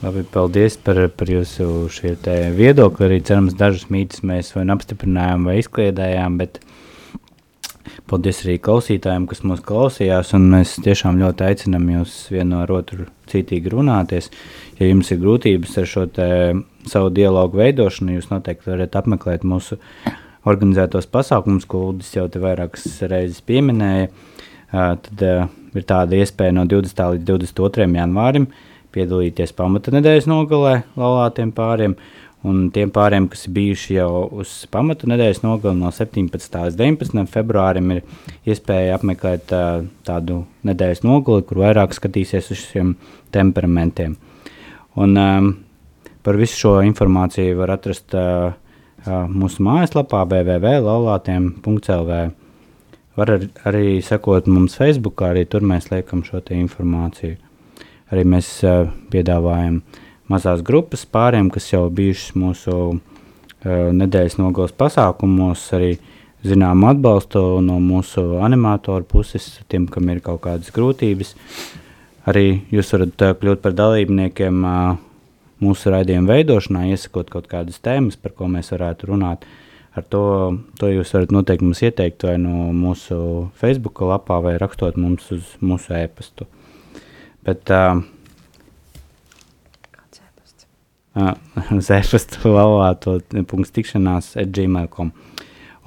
[0.00, 1.90] Labi, paldies par, par jūsu
[2.56, 3.04] viedokli.
[3.04, 6.38] Arī cerams, dažus mītus mēs vai nu apstiprinājām, vai izkliedējām.
[6.40, 6.56] Bet
[8.08, 10.32] paldies arī klausītājiem, kas mūs klausījās.
[10.40, 14.30] Mēs tiešām ļoti aicinām jūs vienu ar otru cītīgi runāties.
[14.80, 16.06] Ja jums ir grūtības ar šo
[16.88, 19.78] savu dialogu veidošanu, jūs noteikti varat apmeklēt mūsu
[20.48, 24.08] organizētos pasākumus, ko Udis jau te vairākas reizes pieminēja.
[24.70, 27.06] Tad ir tāda iespēja no 20.
[27.16, 27.88] līdz 22.
[27.98, 28.48] janvārim
[28.94, 31.96] piedalīties pamata nedēļas nogalē laulātiem pāriem.
[32.40, 36.30] Un tiem pāriem, kas ir bijuši jau uz pamata nedēļas nogali no 17.
[36.56, 37.26] līdz 19.
[37.28, 39.52] februārim, ir iespēja apmeklēt
[40.06, 42.94] tādu nedēļas nogali, kur vairāk skatīsies uz šiem
[43.36, 44.16] temperamentiem.
[44.96, 45.50] Un, um,
[46.22, 48.52] Par visu šo informāciju var atrast uh,
[49.32, 52.18] mūsu mājaslapā www.laulātiem.lv.
[53.16, 57.36] Var ar, arī sekot mums Facebook, arī tur mēs liekam šo informāciju.
[58.12, 59.80] Arī mēs uh, piedāvājam
[60.30, 63.00] mazās grupas pāriem, kas jau bijušas mūsu uh,
[63.96, 65.96] nedēļas nogales pasākumos, arī
[66.44, 71.34] zinām atbalstu no mūsu animatoru puses, tiem, kam ir kaut kādas grūtības.
[72.28, 74.98] Arī jūs varat uh, kļūt par dalībniekiem uh,
[75.60, 79.44] mūsu raidījuma veidošanā, iesakot kaut kādas tēmas, par ko mēs varētu runāt.
[79.98, 80.22] Ar to,
[80.78, 85.56] to jūs varat noteikti mums ieteikt vai no mūsu Facebook lapā, vai rakstot mums uz
[85.64, 86.46] mūsu e-pastu.
[87.46, 87.98] Bet, uh,
[91.18, 91.34] uh,
[91.74, 93.18] uz e-pastu laulāto
[93.50, 95.10] punkts tikšanās at gmail.com.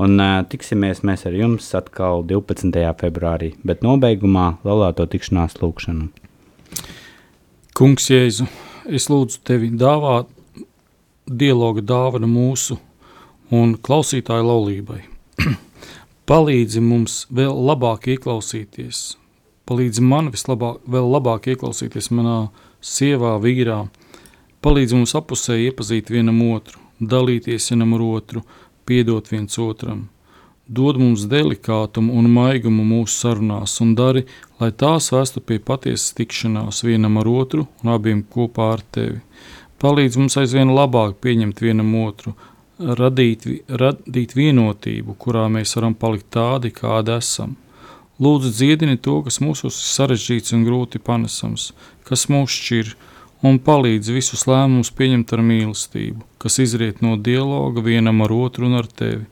[0.03, 2.73] Un uh, tiksimies mēs ar jums atkal 12.
[2.99, 6.09] februārī, bet nobeigumā laulāto tikšanās lūkšanu.
[7.77, 8.49] Kungs Jēzu!
[8.85, 10.29] Es lūdzu tevi dāvāt
[11.27, 12.77] dialogu dāvanu mūsu
[13.53, 15.01] un klausītāju laulībai.
[16.29, 19.03] palīdzi mums vēl labāk ieklausīties,
[19.67, 22.37] palīdzi man vislabāk, vēl labāk ieklausīties manā
[22.83, 23.83] sievā, vīrā,
[24.63, 28.43] palīdzi mums apusēji iepazīt vienam otru, dalīties vienam ar otru,
[28.87, 30.07] piedot viens otram.
[30.67, 34.23] Dod mums delikātumu un maigumu mūsu sarunās un dari,
[34.61, 39.19] lai tās vestu pie patiesas tikšanās vienam ar otru un abiem kopā ar tevi.
[39.83, 42.31] Palīdz mums aizvien labāk pieņemt vienam otru,
[42.79, 47.57] radīt, radīt vienotību, kurā mēs varam palikt tādi, kādi esam.
[48.23, 51.73] Lūdzu, dziedini to, kas mūsos ir sarežģīts un grūti panesams,
[52.07, 52.95] kas mūs šķir,
[53.43, 58.79] un palīdz visus lēmumus pieņemt ar mīlestību, kas izriet no dialoga vienam ar otru un
[58.79, 59.25] ar tevi.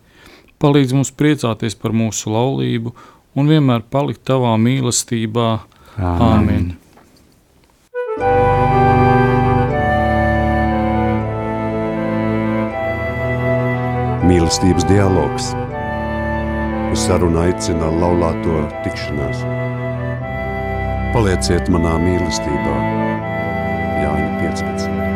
[0.62, 2.92] Palīdz mums priecāties par mūsu laulību
[3.34, 5.48] un vienmēr palikt tavā mīlestībā.
[5.98, 6.76] Āmen!
[14.30, 15.50] Mīlestības dialogs.
[16.92, 19.42] Uz sarunu aicina laulāto tikšanās.
[21.16, 22.76] Palieciet manā mīlestībā,
[24.06, 25.11] Jāņa 15.